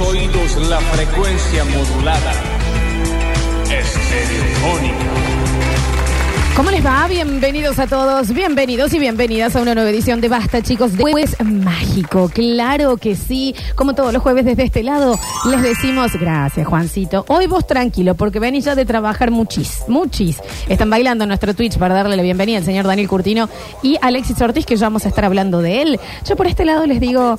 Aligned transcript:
oídos 0.00 0.56
la 0.68 0.80
frecuencia 0.80 1.64
modulada. 1.64 2.32
Estereofónica. 3.70 5.09
¿Cómo 6.60 6.72
les 6.72 6.84
va? 6.84 7.08
Bienvenidos 7.08 7.78
a 7.78 7.86
todos, 7.86 8.34
bienvenidos 8.34 8.92
y 8.92 8.98
bienvenidas 8.98 9.56
a 9.56 9.62
una 9.62 9.74
nueva 9.74 9.88
edición 9.88 10.20
de 10.20 10.28
Basta, 10.28 10.60
chicos, 10.60 10.94
de 10.94 11.04
Jueves 11.04 11.34
Mágico. 11.42 12.28
Claro 12.28 12.98
que 12.98 13.16
sí, 13.16 13.54
como 13.74 13.94
todos 13.94 14.12
los 14.12 14.22
jueves 14.22 14.44
desde 14.44 14.64
este 14.64 14.82
lado, 14.82 15.18
les 15.50 15.62
decimos 15.62 16.12
gracias, 16.20 16.68
Juancito. 16.68 17.24
Hoy 17.28 17.46
vos 17.46 17.66
tranquilo, 17.66 18.14
porque 18.14 18.40
venís 18.40 18.66
ya 18.66 18.74
de 18.74 18.84
trabajar 18.84 19.30
muchis, 19.30 19.84
muchis. 19.88 20.36
Están 20.68 20.90
bailando 20.90 21.24
en 21.24 21.28
nuestro 21.28 21.54
Twitch 21.54 21.78
para 21.78 21.94
darle 21.94 22.14
la 22.14 22.22
bienvenida 22.22 22.58
al 22.58 22.64
señor 22.64 22.86
Daniel 22.86 23.08
Curtino 23.08 23.48
y 23.82 23.96
Alexis 24.02 24.38
Ortiz, 24.42 24.66
que 24.66 24.76
ya 24.76 24.84
vamos 24.84 25.06
a 25.06 25.08
estar 25.08 25.24
hablando 25.24 25.62
de 25.62 25.80
él. 25.80 26.00
Yo 26.28 26.36
por 26.36 26.46
este 26.46 26.66
lado 26.66 26.84
les 26.84 27.00
digo, 27.00 27.38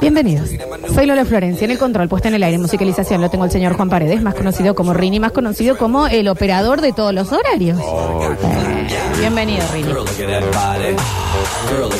bienvenidos. 0.00 0.48
Soy 0.94 1.04
Lola 1.04 1.26
Florencia, 1.26 1.66
en 1.66 1.72
el 1.72 1.78
control, 1.78 2.08
puesta 2.08 2.28
en 2.28 2.34
el 2.36 2.42
aire, 2.44 2.56
musicalización, 2.56 3.20
lo 3.20 3.28
tengo 3.28 3.44
el 3.44 3.50
señor 3.50 3.74
Juan 3.74 3.90
Paredes, 3.90 4.22
más 4.22 4.34
conocido 4.34 4.74
como 4.74 4.94
Rini, 4.94 5.20
más 5.20 5.32
conocido 5.32 5.76
como 5.76 6.06
el 6.06 6.28
operador 6.28 6.80
de 6.80 6.94
todos 6.94 7.12
los 7.12 7.30
horarios. 7.30 7.78
Bienvenido, 9.18 9.64
Rini. 9.72 9.92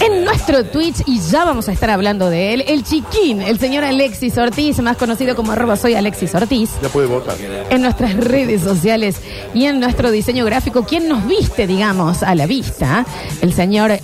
En 0.00 0.24
nuestro 0.24 0.64
Twitch, 0.64 1.02
y 1.06 1.20
ya 1.20 1.44
vamos 1.44 1.68
a 1.68 1.72
estar 1.72 1.90
hablando 1.90 2.30
de 2.30 2.54
él, 2.54 2.64
el 2.68 2.84
chiquín, 2.84 3.42
el 3.42 3.58
señor 3.58 3.84
Alexis 3.84 4.36
Ortiz, 4.38 4.78
más 4.80 4.96
conocido 4.96 5.34
como 5.34 5.52
arroba 5.52 5.76
soy 5.76 5.94
Alexis 5.94 6.34
Ortiz. 6.34 6.70
Ya 6.82 6.88
puede 6.88 7.06
votar. 7.06 7.36
En 7.70 7.82
nuestras 7.82 8.14
redes 8.14 8.62
sociales 8.62 9.16
y 9.54 9.64
en 9.64 9.80
nuestro 9.80 10.10
diseño 10.10 10.44
gráfico, 10.44 10.84
quien 10.84 11.08
nos 11.08 11.26
viste, 11.26 11.66
digamos, 11.66 12.22
a 12.22 12.34
la 12.34 12.46
vista, 12.46 13.04
el 13.40 13.52
señor 13.52 13.98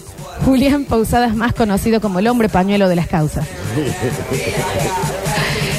Julián 0.44 0.84
Pausadas, 0.84 1.36
más 1.36 1.52
conocido 1.52 2.00
como 2.00 2.18
el 2.18 2.26
hombre 2.28 2.48
pañuelo 2.48 2.88
de 2.88 2.96
las 2.96 3.06
causas. 3.08 3.46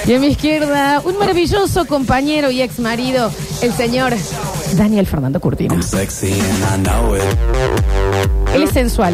Y 0.06 0.14
a 0.14 0.20
mi 0.20 0.28
izquierda, 0.28 1.02
un 1.06 1.18
maravilloso 1.18 1.86
compañero 1.86 2.52
y 2.52 2.62
ex 2.62 2.78
marido, 2.80 3.32
el 3.62 3.72
señor 3.72 4.14
Daniel 4.76 5.06
Fernando 5.08 5.40
Curtino. 5.40 5.76
Él 8.54 8.64
es 8.64 8.70
sensual. 8.72 9.14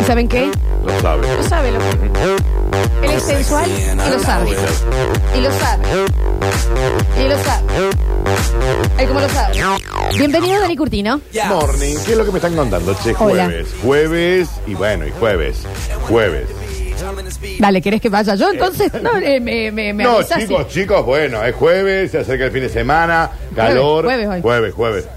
¿Y 0.00 0.04
saben 0.04 0.28
qué? 0.28 0.50
Lo 0.84 1.00
sabe. 1.00 1.26
Lo 1.36 1.42
sabe 1.42 1.70
lo 1.72 1.78
que. 1.78 1.86
Él 3.06 3.10
es 3.10 3.22
sensual 3.22 3.70
y 3.70 4.10
lo 4.10 4.18
sabe. 4.20 4.50
Y 5.36 5.40
lo 5.40 5.50
sabe. 5.52 5.82
Y 7.18 7.28
lo 7.28 7.38
sabe. 7.42 7.62
Ay, 8.98 9.06
¿cómo 9.06 9.20
lo 9.20 9.28
sabe? 9.28 9.54
Bienvenido, 10.16 10.60
Dani 10.60 10.76
Curtino. 10.76 11.20
Morning. 11.48 11.96
¿Qué 12.04 12.12
es 12.12 12.18
lo 12.18 12.24
que 12.24 12.32
me 12.32 12.38
están 12.38 12.54
contando? 12.54 12.94
Che, 13.02 13.14
Hola. 13.18 13.44
jueves. 13.46 13.68
Jueves 13.82 14.48
y 14.66 14.74
bueno, 14.74 15.06
y 15.06 15.10
jueves. 15.10 15.58
Jueves. 16.08 16.48
Dale, 17.58 17.82
¿querés 17.82 18.00
que 18.00 18.08
vaya 18.08 18.34
yo? 18.34 18.50
Entonces, 18.50 18.92
no, 19.02 19.16
eh, 19.18 19.40
me, 19.40 19.70
me, 19.72 19.92
me 19.92 20.04
No, 20.04 20.22
chicos, 20.22 20.68
chicos, 20.68 21.04
bueno, 21.04 21.42
es 21.44 21.54
jueves, 21.54 22.10
se 22.12 22.18
acerca 22.18 22.44
el 22.46 22.52
fin 22.52 22.62
de 22.62 22.68
semana, 22.68 23.30
calor. 23.54 24.04
jueves 24.04 24.28
hoy. 24.28 24.40
Jueves, 24.42 24.74
jueves. 24.74 25.08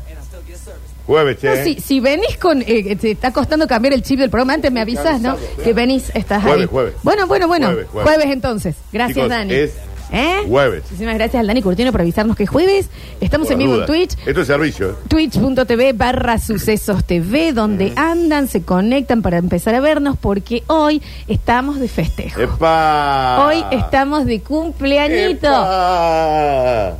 Jueves, 1.05 1.37
che. 1.39 1.49
No, 1.55 1.63
si, 1.63 1.79
si 1.79 1.99
venís 1.99 2.35
con. 2.37 2.63
eh, 2.65 2.95
te 2.95 3.11
está 3.11 3.31
costando 3.31 3.67
cambiar 3.67 3.93
el 3.93 4.01
chip 4.01 4.19
del 4.19 4.31
programa, 4.31 4.53
antes 4.53 4.71
me 4.71 4.81
avisas, 4.81 5.21
¿no? 5.21 5.37
Que 5.63 5.71
venís, 5.73 6.09
estás 6.15 6.41
Jueves, 6.41 6.61
ahí. 6.61 6.67
jueves. 6.67 6.93
Bueno, 7.03 7.27
bueno, 7.27 7.47
bueno. 7.47 7.67
Jueves, 7.67 7.87
Jueves, 7.91 8.15
jueves. 8.15 8.33
entonces. 8.33 8.75
Gracias, 8.91 9.15
Chicos, 9.15 9.29
Dani. 9.29 9.53
es 9.53 9.73
¿Eh? 10.11 10.37
jueves. 10.47 10.81
Muchísimas 10.83 11.13
gracias 11.15 11.39
al 11.41 11.45
Dani 11.47 11.61
Curtino 11.61 11.91
por 11.91 12.01
avisarnos 12.01 12.35
que 12.35 12.43
es 12.45 12.49
jueves. 12.49 12.89
Estamos 13.21 13.47
Por 13.47 13.53
en 13.53 13.59
las 13.59 13.67
vivo 13.67 13.79
en. 13.81 13.85
Twitch. 13.85 14.17
Esto 14.25 14.41
es 14.41 14.47
servicio. 14.47 14.89
¿eh? 14.91 14.95
Twitch.tv 15.07 15.93
barra 15.93 16.39
sucesos 16.39 17.03
TV, 17.05 17.53
donde 17.53 17.93
andan, 17.95 18.47
se 18.47 18.63
conectan 18.63 19.21
para 19.21 19.37
empezar 19.37 19.75
a 19.75 19.81
vernos, 19.81 20.17
porque 20.19 20.63
hoy 20.67 21.03
estamos 21.27 21.79
de 21.79 21.87
festejo. 21.87 22.41
¡Epa! 22.41 23.45
Hoy 23.47 23.63
estamos 23.71 24.25
de 24.25 24.41
cumpleañito. 24.41 25.47
¡Epa! 25.47 26.95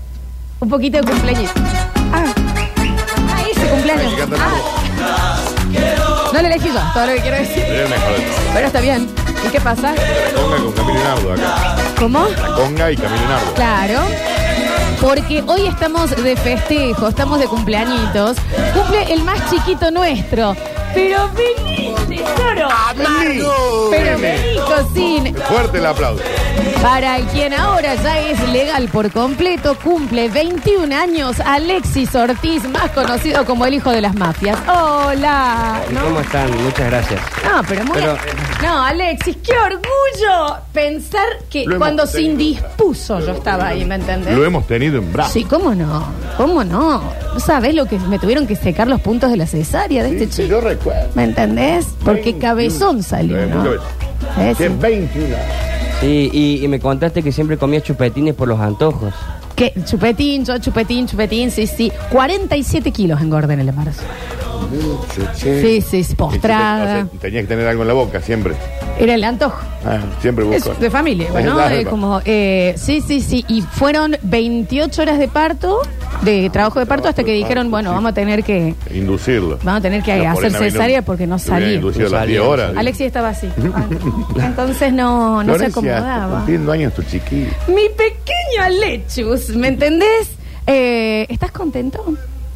Un 0.60 0.70
poquito 0.70 1.00
de 1.00 1.04
cumpleañito. 1.04 1.52
Ah, 2.14 2.24
ah 3.30 3.44
ese 3.50 3.68
cumpleaños. 3.68 4.14
No 6.34 6.42
le 6.42 6.48
elegí 6.48 6.68
yo, 6.68 6.80
todo 6.94 7.06
lo 7.08 7.14
que 7.14 7.22
quiero 7.22 7.38
decir. 7.38 7.64
Es 7.64 7.70
el 7.70 7.90
mejor 7.90 8.14
de 8.14 8.22
todos. 8.22 8.40
Pero 8.54 8.68
está 8.68 8.82
bien. 8.82 9.10
¿Y 9.46 9.50
qué 9.50 9.62
pasa? 9.62 9.94
La 9.94 10.42
conga 10.42 10.58
con 10.58 10.72
Camilo 10.72 11.04
Nardo 11.04 11.34
acá. 11.34 11.76
¿Cómo? 12.00 12.28
La 12.30 12.56
conga 12.56 12.92
y 12.92 12.98
Camilo 12.98 13.28
Nardo. 13.28 13.54
Claro. 13.54 14.02
Porque 15.02 15.44
hoy 15.46 15.68
estamos 15.68 16.16
de 16.16 16.36
festejo, 16.36 17.10
estamos 17.10 17.40
de 17.40 17.48
cumpleañitos. 17.48 18.38
Cumple 18.74 19.14
el 19.14 19.24
más 19.24 19.50
chiquito 19.50 19.92
nuestro. 19.92 20.56
Pero 20.94 21.30
vení, 21.34 21.85
tesoro. 22.18 22.68
Pero 23.92 24.18
vení, 24.20 24.58
cocín. 24.60 25.36
Fuerte 25.48 25.78
el 25.80 25.86
aplauso. 25.86 26.24
Para 26.82 27.18
quien 27.32 27.54
ahora 27.54 27.96
ya 27.96 28.20
es 28.20 28.40
legal 28.50 28.88
por 28.90 29.12
completo, 29.12 29.76
cumple 29.84 30.30
21 30.30 30.96
años 30.96 31.40
Alexis 31.40 32.14
Ortiz, 32.16 32.64
más 32.70 32.92
conocido 32.92 33.44
como 33.46 33.66
el 33.66 33.74
hijo 33.76 33.90
de 33.90 34.02
las 34.02 34.14
mafias. 34.16 34.58
Hola. 34.68 35.82
¿No? 35.92 36.02
¿Cómo 36.04 36.20
están? 36.20 36.64
Muchas 36.64 36.88
gracias. 36.88 37.22
No, 37.44 37.62
pero 37.68 37.84
muy. 37.86 37.96
Pero- 37.98 38.18
no, 38.62 38.84
Alexis, 38.84 39.38
qué 39.38 39.54
orgullo 39.58 40.58
pensar 40.74 41.26
que 41.50 41.66
Lo 41.66 41.76
hemos 41.76 41.78
cuando 41.80 42.06
se 42.06 42.14
tenido. 42.18 42.32
indispuso 42.34 43.20
yo 43.20 43.32
estaba 43.34 43.68
ahí, 43.68 43.84
¿me 43.86 43.96
entendés? 43.96 44.36
Lo 44.36 44.46
hemos 44.46 44.68
tenido 44.68 44.98
en 45.00 45.12
brazos. 45.12 45.34
Sí, 45.34 45.44
¿cómo 45.44 45.74
no? 45.74 46.06
¿Cómo 46.38 46.64
no? 46.64 47.02
¿No 47.34 47.40
sabés 47.40 47.74
lo 47.76 47.86
que 47.86 47.98
me 48.00 48.20
tuvieron 48.20 48.46
que 48.48 48.56
secar 48.56 48.88
los 48.88 49.00
puntos 49.02 49.32
de 49.32 49.38
la 49.38 49.48
cesárea 49.48 50.04
de 50.04 50.10
Sí, 50.10 50.16
este 50.16 50.26
sí, 50.28 50.42
chico? 50.44 50.50
yo 50.56 50.62
recuerdo. 50.62 51.10
¿Me 51.16 51.24
entendés? 51.24 51.86
Porque 52.04 52.22
21. 52.34 52.40
cabezón 52.42 53.04
salió, 53.04 53.40
Eh, 53.42 53.48
¿no? 53.48 53.74
Eh, 53.74 53.80
sí. 54.50 54.56
Que 54.58 54.70
21 54.70 55.26
años. 55.28 55.38
Sí, 56.02 56.30
y, 56.34 56.64
y 56.64 56.68
me 56.68 56.80
contaste 56.80 57.24
que 57.24 57.32
siempre 57.32 57.58
comías 57.58 57.84
chupetines 57.84 58.34
por 58.36 58.48
los 58.50 58.60
antojos. 58.60 59.14
¿Qué? 59.56 59.74
Chupetín, 59.86 60.44
yo 60.44 60.58
chupetín, 60.60 61.08
chupetín, 61.08 61.50
sí, 61.50 61.66
sí. 61.68 61.90
47 62.12 62.92
kilos 62.92 63.22
engordé 63.22 63.54
en 63.54 63.62
el 63.62 63.70
embarazo. 63.70 64.02
Sí, 65.36 65.82
sí, 65.82 66.04
sí, 66.04 66.16
postrada. 66.16 66.84
O 66.84 66.86
sea, 67.12 67.20
tenías 67.20 67.44
que 67.44 67.48
tener 67.48 67.68
algo 67.68 67.82
en 67.84 67.88
la 67.88 67.94
boca 67.94 68.22
siempre. 68.22 68.54
Era 69.00 69.16
el 69.16 69.24
antojo. 69.24 69.60
Ah, 69.86 70.00
siempre 70.22 70.46
Es 70.56 70.64
busco. 70.66 70.80
de 70.80 70.90
familia, 70.90 71.28
bueno, 71.32 71.54
Claro. 71.56 71.76
eh, 71.76 71.86
como, 71.86 72.22
eh, 72.26 72.74
sí, 72.78 73.02
sí, 73.06 73.22
sí, 73.22 73.44
y 73.48 73.62
fueron 73.62 74.16
28 74.24 75.02
horas 75.02 75.20
de 75.20 75.28
parto, 75.28 75.80
de 76.22 76.50
trabajo 76.50 76.80
de 76.80 76.86
parto, 76.86 77.08
hasta 77.10 77.24
que 77.24 77.34
dijeron, 77.34 77.70
bueno, 77.70 77.92
vamos 77.92 78.12
a 78.12 78.14
tener 78.14 78.44
que, 78.44 78.74
Inducirlo. 78.92 79.60
vamos 79.64 79.80
a 79.80 79.82
tener 79.82 80.02
que 80.02 80.14
Pero 80.14 80.30
hacer 80.32 80.52
no 80.54 80.58
cesárea 80.60 80.98
vino- 81.02 81.06
porque 81.06 81.28
no 81.28 81.36
hubieran 81.36 81.60
salía. 81.62 81.74
inducido 81.76 82.08
a 82.08 82.10
las 82.12 82.28
10 82.28 82.40
salía, 82.40 82.50
horas. 82.50 82.72
Alexis 82.78 83.06
estaba 83.08 83.30
así. 83.30 83.48
Ah, 83.76 83.84
Entonces 84.46 84.94
no, 84.94 85.44
no 85.44 85.54
se 85.54 85.58
Florencia, 85.60 85.68
está 85.68 85.98
acomodaba. 86.00 86.36
cumpliendo 86.38 86.72
años 86.72 86.94
tu 86.94 87.04
chiquillo. 87.04 87.50
Mi 87.68 87.90
pequeño 87.90 88.64
Alechus, 88.64 89.50
¿me 89.50 89.68
entendés? 89.68 90.32
Eh, 90.66 91.28
¿Estás 91.30 91.52
contento? 91.52 92.04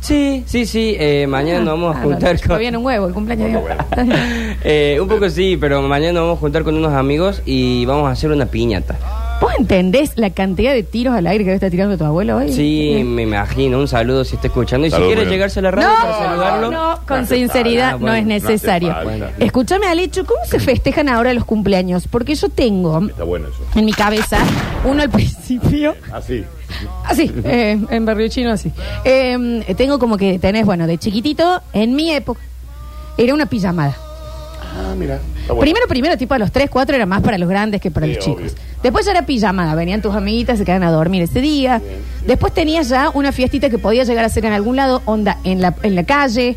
Sí, 0.02 0.44
sí, 0.48 0.66
sí. 0.66 0.96
eh, 0.98 1.28
mañana 1.28 1.60
nos 1.60 1.74
vamos 1.80 1.96
a 1.96 2.00
Ah, 2.00 2.04
juntar 2.04 2.34
no, 2.36 2.40
con... 2.40 2.48
Todavía 2.48 2.70
un 2.78 2.86
huevo 2.86 3.08
el 3.08 3.14
cumpleaños. 3.14 3.62
de 3.64 4.56
Eh, 4.64 4.98
un 5.02 5.08
poco 5.08 5.30
sí, 5.30 5.58
pero 5.60 5.82
mañana 5.82 6.14
nos 6.14 6.24
vamos 6.24 6.38
a 6.38 6.40
juntar 6.40 6.64
con 6.64 6.76
unos 6.76 6.94
amigos 6.94 7.42
y 7.46 7.86
vamos 7.86 8.08
a 8.08 8.12
hacer 8.12 8.32
una 8.32 8.46
piñata. 8.46 8.98
¿Vos 9.42 9.54
entendés 9.58 10.14
la 10.18 10.32
cantidad 10.32 10.74
de 10.74 10.84
tiros 10.84 11.14
al 11.16 11.26
aire 11.26 11.46
que 11.46 11.54
está 11.54 11.70
tirando 11.70 11.98
tu 11.98 12.04
abuelo 12.04 12.36
hoy? 12.38 12.52
Sí, 12.52 13.02
me 13.06 13.22
imagino. 13.24 13.80
Un 13.80 13.88
saludo 13.88 14.26
si 14.26 14.36
está 14.36 14.48
escuchando. 14.48 14.86
Y 14.86 14.90
Salud, 14.90 15.06
si 15.06 15.08
quiere 15.08 15.22
bueno. 15.22 15.32
llegarse 15.32 15.60
a 15.60 15.62
la 15.62 15.72
radio 15.72 15.88
No, 15.90 15.96
para 15.96 16.18
saludarlo. 16.18 16.72
no, 16.72 17.00
con 17.08 17.22
No 17.22 17.26
sinceridad 17.28 17.92
no 18.00 18.08
Ah, 18.08 18.18
es 18.20 18.26
bueno, 18.26 18.28
necesario. 18.28 18.94
no. 19.18 19.26
Escúchame, 19.46 19.86
Alecho, 19.88 20.26
¿cómo 20.26 20.42
se 20.46 20.60
festejan 20.60 21.08
ahora 21.08 21.34
los 21.34 21.46
cumpleaños? 21.46 22.06
Porque 22.08 22.36
yo 22.36 22.50
tengo 22.50 23.00
Está 23.08 23.24
bueno 23.24 23.48
eso. 23.48 23.64
en 23.80 23.86
mi 23.86 23.94
cabeza, 23.94 24.40
uno 24.84 25.02
al 25.04 25.10
principio, 25.10 25.96
Así. 26.12 26.44
Así, 27.06 27.32
eh, 27.44 27.80
en 27.90 28.06
Barrio 28.06 28.28
Chino 28.30 28.52
así. 28.52 28.72
Eh, 29.04 29.74
tengo 29.78 30.00
como 30.00 30.18
que 30.18 30.40
tenés, 30.40 30.66
bueno, 30.66 30.88
de 30.88 30.98
chiquitito, 30.98 31.62
en 31.74 31.96
mi 31.96 32.12
época, 32.12 32.42
era 33.18 33.34
una 33.34 33.46
pijamada. 33.46 33.96
Ah, 34.76 34.94
mira. 34.98 35.16
Está 35.42 35.54
bueno. 35.54 35.62
Primero, 35.62 35.88
primero, 35.88 36.18
tipo 36.18 36.34
a 36.36 36.40
los 36.40 36.52
3, 36.52 36.70
4 36.70 36.96
era 36.96 37.06
más 37.06 37.22
para 37.22 37.38
los 37.38 37.50
grandes 37.50 37.82
que 37.82 37.90
para 37.92 38.06
Sí, 38.06 38.14
los 38.14 38.24
chicos. 38.24 38.56
Después 38.84 39.06
ya 39.06 39.12
era 39.12 39.26
pijamada, 39.26 39.76
venían 39.76 40.02
tus 40.02 40.16
amiguitas, 40.16 40.58
se 40.58 40.64
quedaban 40.66 40.88
a 40.88 40.92
dormir 40.92 41.24
ese 41.24 41.42
día. 41.42 41.82
Después 42.26 42.54
tenías 42.54 42.88
ya 42.90 43.10
una 43.10 43.32
fiestita 43.32 43.70
que 43.70 43.78
podía 43.78 44.04
llegar 44.04 44.24
a 44.24 44.30
ser 44.30 44.46
en 44.46 44.54
algún 44.54 44.76
lado, 44.76 45.02
onda, 45.06 45.38
en 45.44 45.62
la, 45.62 45.76
en 45.84 45.96
la 45.96 46.04
calle. 46.04 46.56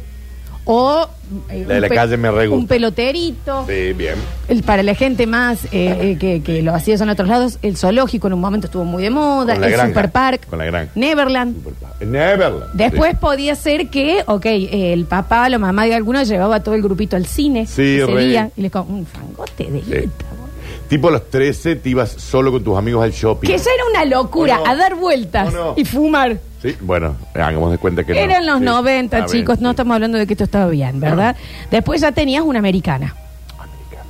O 0.64 1.08
eh, 1.48 1.64
La 1.66 1.74
de 1.74 1.74
un 1.76 1.80
la 1.80 1.88
pe- 1.88 1.94
calle 1.94 2.16
me 2.16 2.30
re 2.30 2.46
gusta. 2.46 2.60
un 2.60 2.66
peloterito. 2.68 3.64
Sí, 3.66 3.92
bien. 3.94 4.14
El- 4.48 4.62
para 4.62 4.82
la 4.82 4.94
gente 4.94 5.26
más 5.26 5.64
eh, 5.66 5.68
eh, 5.72 6.16
que, 6.20 6.40
que 6.42 6.62
lo 6.62 6.72
hacía 6.74 6.94
en 6.94 7.08
otros 7.08 7.28
lados, 7.28 7.58
el 7.62 7.76
zoológico 7.76 8.28
en 8.28 8.34
un 8.34 8.40
momento 8.40 8.66
estuvo 8.68 8.84
muy 8.84 9.02
de 9.02 9.10
moda, 9.10 9.54
Con 9.54 9.60
la 9.62 9.66
el 9.66 9.72
granja. 9.72 9.88
Super 9.88 10.10
Park, 10.12 10.46
Con 10.48 10.58
la 10.60 10.64
granja. 10.66 10.92
Neverland. 10.94 11.56
Neverland. 12.00 12.72
Después 12.74 13.16
podía 13.18 13.54
ser 13.56 13.88
que, 13.88 14.22
ok, 14.26 14.46
el 14.46 15.04
papá 15.06 15.46
o 15.46 15.48
la 15.48 15.58
mamá 15.58 15.84
de 15.86 15.94
alguno 15.94 16.22
llevaba 16.22 16.56
a 16.56 16.62
todo 16.62 16.74
el 16.74 16.82
grupito 16.82 17.16
al 17.16 17.26
cine 17.26 17.66
Sí, 17.66 17.96
ese 17.98 18.06
re. 18.06 18.24
día 18.26 18.50
y 18.56 18.62
les 18.62 18.70
como 18.70 18.94
un 18.96 19.06
fangote 19.06 19.64
de 19.64 19.80
Sí. 19.82 19.90
guita. 19.90 20.24
Tipo 20.88 21.08
a 21.08 21.12
los 21.12 21.30
13 21.30 21.76
te 21.76 21.88
ibas 21.88 22.10
solo 22.10 22.52
con 22.52 22.62
tus 22.62 22.76
amigos 22.76 23.02
al 23.02 23.12
shopping. 23.12 23.48
Que 23.48 23.56
ya 23.56 23.64
era 23.74 23.84
una 23.90 24.04
locura, 24.04 24.60
a 24.66 24.74
dar 24.76 24.94
vueltas 24.94 25.52
y 25.76 25.84
fumar. 25.86 26.38
Sí, 26.62 26.76
bueno, 26.80 27.16
hagamos 27.34 27.72
de 27.72 27.78
cuenta 27.78 28.04
que 28.04 28.14
no. 28.14 28.20
Eran 28.20 28.46
los 28.46 28.58
Sí. 28.60 28.64
90, 28.64 29.16
A 29.16 29.20
ver, 29.20 29.28
chicos, 29.28 29.60
no 29.60 29.70
sí. 29.70 29.72
estamos 29.72 29.94
hablando 29.96 30.16
de 30.18 30.26
que 30.26 30.34
esto 30.34 30.44
estaba 30.44 30.66
bien, 30.68 31.00
¿verdad? 31.00 31.36
Después 31.70 32.00
ya 32.00 32.12
tenías 32.12 32.42
una 32.44 32.60
americana. 32.60 33.16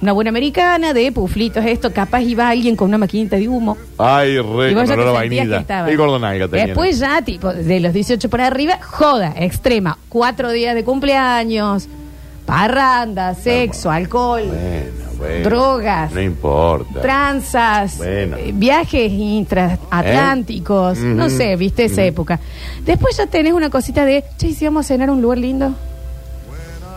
una 0.02 0.10
buena 0.12 0.30
americana 0.30 0.92
de 0.92 1.12
puflitos, 1.12 1.64
esto, 1.64 1.92
capaz 1.92 2.22
iba 2.22 2.48
alguien 2.48 2.74
con 2.74 2.88
una 2.88 2.98
maquinita 2.98 3.36
de 3.36 3.48
humo. 3.48 3.76
Ay, 3.98 4.36
re, 4.38 4.72
Y 4.72 4.74
vos 4.74 4.82
con 4.82 4.86
ya 4.86 4.94
te 4.96 5.00
olor 5.00 5.16
a 5.16 5.20
sentías 5.20 5.44
que 5.44 5.50
vainilla. 5.50 5.60
estaba. 5.60 5.88
Y. 5.88 6.66
Después 6.66 6.98
ya, 6.98 7.22
tipo, 7.22 7.52
de 7.52 7.78
los 7.80 7.92
18 7.92 8.28
para 8.28 8.48
arriba, 8.48 8.78
joda, 8.82 9.32
extrema. 9.38 9.96
Cuatro 10.08 10.50
días 10.50 10.74
de 10.74 10.82
cumpleaños, 10.82 11.86
parranda, 12.46 13.34
sexo, 13.34 13.90
alcohol, 13.92 14.42
Bueno, 14.46 15.11
bueno. 15.18 15.44
Drogas. 15.48 16.12
No 16.12 16.20
importa. 16.20 17.00
tranzas, 17.00 17.96
Bueno. 17.98 18.36
eh, 18.36 18.50
viajes 18.54 19.10
intraatlánticos, 19.12 20.98
¿Eh? 20.98 21.02
no 21.02 21.26
Ujú. 21.26 21.36
sé, 21.36 21.56
viste 21.56 21.84
esa 21.84 22.02
época. 22.04 22.40
Después 22.84 23.16
ya 23.16 23.26
tenés 23.26 23.52
una 23.52 23.70
cosita 23.70 24.04
de, 24.04 24.24
che, 24.36 24.48
¿y 24.48 24.54
si 24.54 24.64
vamos 24.64 24.86
a 24.86 24.88
cenar 24.88 25.08
a 25.08 25.12
un 25.12 25.22
lugar 25.22 25.38
lindo? 25.38 25.74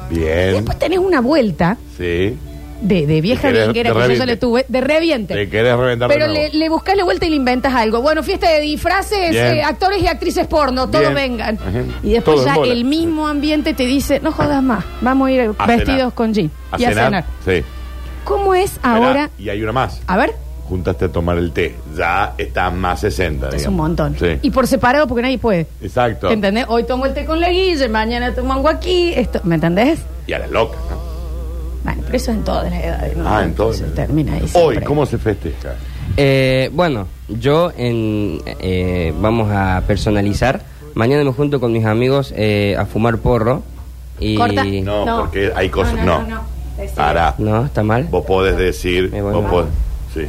Bien. 0.09 0.53
Después 0.53 0.77
tenés 0.77 1.00
una 1.00 1.19
vuelta 1.21 1.77
Sí. 1.97 2.38
de, 2.81 3.07
de 3.07 3.21
vieja 3.21 3.41
Te 3.50 3.53
querés- 3.53 3.65
vinguera 3.67 3.89
te 3.89 3.94
que 3.94 3.94
yo 3.94 4.00
ya 4.01 4.07
reviente. 4.07 4.25
le 4.27 4.38
tuve, 4.38 4.65
de 4.67 4.81
reviente. 4.81 5.33
Te 5.33 5.50
querés 5.50 5.75
reventar 5.77 6.09
de 6.09 6.13
Pero 6.13 6.27
nuevo. 6.27 6.47
le, 6.53 6.59
le 6.59 6.69
buscas 6.69 6.95
la 6.95 7.03
vuelta 7.03 7.25
y 7.25 7.29
le 7.29 7.35
inventas 7.38 7.73
algo. 7.73 8.01
Bueno, 8.01 8.21
fiesta 8.21 8.50
de 8.51 8.59
disfraces, 8.62 9.31
Bien. 9.31 9.57
eh, 9.57 9.63
actores 9.63 10.01
y 10.03 10.07
actrices 10.07 10.45
porno, 10.45 10.88
todos 10.88 11.01
Bien. 11.01 11.15
vengan. 11.15 11.56
Ajá. 11.56 11.83
Y 12.03 12.12
después 12.13 12.35
Todo 12.35 12.41
en 12.47 12.53
ya 12.53 12.56
bola. 12.56 12.73
el 12.73 12.85
mismo 12.85 13.27
ambiente 13.27 13.73
te 13.73 13.85
dice, 13.85 14.19
no 14.19 14.31
jodas 14.31 14.62
más, 14.62 14.85
vamos 15.01 15.27
a 15.29 15.31
ir 15.31 15.41
A 15.57 15.65
vestidos 15.65 15.97
cenar. 15.97 16.13
con 16.13 16.33
jean 16.33 16.51
¿A 16.71 16.79
y 16.79 16.85
a 16.85 16.89
cenar? 16.89 17.06
cenar. 17.06 17.25
Sí. 17.63 17.65
¿Cómo 18.25 18.54
es 18.54 18.80
ahora? 18.83 19.30
Y 19.39 19.48
hay 19.50 19.62
una 19.63 19.72
más. 19.72 20.01
A 20.07 20.18
ver, 20.18 20.33
Juntaste 20.68 21.06
a 21.06 21.10
tomar 21.10 21.38
el 21.38 21.51
té. 21.51 21.75
Ya 21.95 22.33
está 22.39 22.72
más 22.72 23.00
60. 23.01 23.50
es 23.50 23.54
digamos. 23.57 23.68
un 23.68 23.75
montón. 23.75 24.16
Sí. 24.19 24.39
Y 24.42 24.50
por 24.50 24.66
separado 24.66 25.06
porque 25.07 25.22
nadie 25.22 25.38
puede. 25.38 25.68
Exacto. 25.80 26.31
¿Entendés? 26.31 26.66
Hoy 26.68 26.86
tomo 26.86 27.06
el 27.06 27.13
té 27.13 27.24
con 27.25 27.39
la 27.39 27.50
guille, 27.51 27.88
mañana 27.88 28.33
tomo 28.33 28.54
algo 28.54 28.68
aquí. 28.68 29.13
Esto, 29.13 29.42
¿Me 29.44 29.56
entendés? 29.56 30.00
Y 30.25 30.33
a 30.33 30.39
la 30.39 30.48
loca, 30.48 30.77
¿no? 30.89 30.98
Bueno, 31.83 32.01
pero 32.04 32.18
eso 32.18 32.31
en 32.31 32.44
todas 32.44 32.72
las 32.72 32.83
edades. 32.83 33.16
¿no? 33.16 33.30
Ah, 33.30 33.44
en 33.44 33.54
todo. 33.54 33.74
Se 33.74 33.83
termina 33.83 34.33
ahí. 34.33 34.42
Hoy, 34.42 34.50
siempre. 34.50 34.86
¿cómo 34.86 35.06
se 35.06 35.19
festeja? 35.19 35.75
Eh, 36.18 36.72
bueno, 36.74 37.07
yo 37.30 37.72
en, 37.77 38.42
eh, 38.60 39.13
vamos 39.19 39.51
a 39.51 39.83
personalizar. 39.86 40.63
Mañana 40.95 41.24
me 41.24 41.31
junto 41.31 41.60
con 41.60 41.74
mis 41.74 41.86
amigos 41.86 42.33
eh, 42.36 42.75
a 42.80 42.88
fumar 42.88 43.19
porro. 43.19 43.62
Y 44.19 44.36
Corta. 44.36 44.63
No, 44.63 45.06
No. 45.06 45.18
porque 45.19 45.51
hay 45.56 45.69
cosas. 45.69 45.94
No, 45.94 46.22
No, 46.24 46.27
no, 46.27 46.42
no, 46.97 47.36
no. 47.39 47.65
Está 47.65 47.83
mal. 47.83 48.03
Vos 48.09 48.25
podés 48.25 48.57
decir. 48.57 49.09
Me 49.12 49.21
voy 49.21 49.33
Vos 49.33 49.44
mal. 49.44 49.51
podés- 49.51 49.68
Sí. 50.13 50.21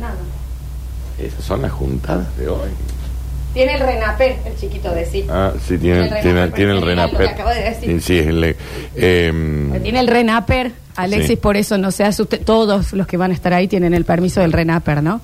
Esas 1.24 1.44
son 1.44 1.62
las 1.62 1.72
juntadas 1.72 2.36
de 2.36 2.48
hoy. 2.48 2.68
Tiene 3.54 3.74
el 3.76 3.80
renaper, 3.80 4.36
el 4.44 4.54
chiquito 4.56 4.90
de 4.92 5.06
sí. 5.06 5.24
Ah, 5.30 5.52
sí, 5.66 5.78
tiene, 5.78 6.02
Tiene 6.02 6.16
el 6.16 6.22
tiene, 6.22 6.34
renaper, 6.40 6.54
tiene 6.54 6.72
el 6.72 6.78
porque 6.78 6.90
mira 6.94 7.04
lo 7.06 7.10
que 7.10 7.16
renaper. 7.16 7.28
acabo 7.40 7.50
de 7.50 7.62
decir. 7.70 7.88
Sí, 7.88 8.00
sí, 8.00 8.18
es 8.18 8.26
el. 8.26 8.44
eh, 8.96 9.78
Tiene 9.82 10.00
el 10.00 10.06
renaper. 10.08 10.72
Alexis, 10.96 11.28
Sí. 11.28 11.36
por 11.36 11.56
eso 11.56 11.78
no 11.78 11.90
se 11.90 12.04
asuste. 12.04 12.38
Todos 12.38 12.92
los 12.92 13.06
que 13.06 13.16
van 13.16 13.30
a 13.30 13.34
estar 13.34 13.52
ahí 13.54 13.68
tienen 13.68 13.94
el 13.94 14.04
permiso 14.04 14.40
del 14.40 14.52
renaper, 14.52 15.02
¿no? 15.02 15.20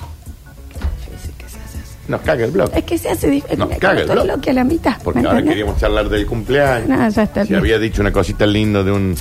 nos 2.08 2.20
caga 2.22 2.44
el 2.44 2.50
blog. 2.50 2.70
Es 2.74 2.84
que 2.84 2.98
se 2.98 3.08
hace 3.08 3.30
difícil. 3.30 3.58
No, 3.58 3.68
caga 3.78 4.00
el 4.00 4.06
blog. 4.08 4.24
bloque 4.24 4.50
a 4.50 4.52
la 4.54 4.64
mitad. 4.64 4.96
Porque 5.02 5.20
¿me 5.20 5.26
ahora 5.28 5.38
entendés? 5.38 5.58
queríamos 5.58 5.80
charlar 5.80 6.08
del 6.10 6.26
cumpleaños. 6.26 6.88
No, 6.88 7.08
ya 7.08 7.22
está 7.22 7.42
Si 7.42 7.48
bien. 7.50 7.60
había 7.60 7.78
dicho 7.78 8.02
una 8.02 8.12
cosita 8.12 8.44
linda 8.44 8.82
de 8.82 8.92
un. 8.92 9.14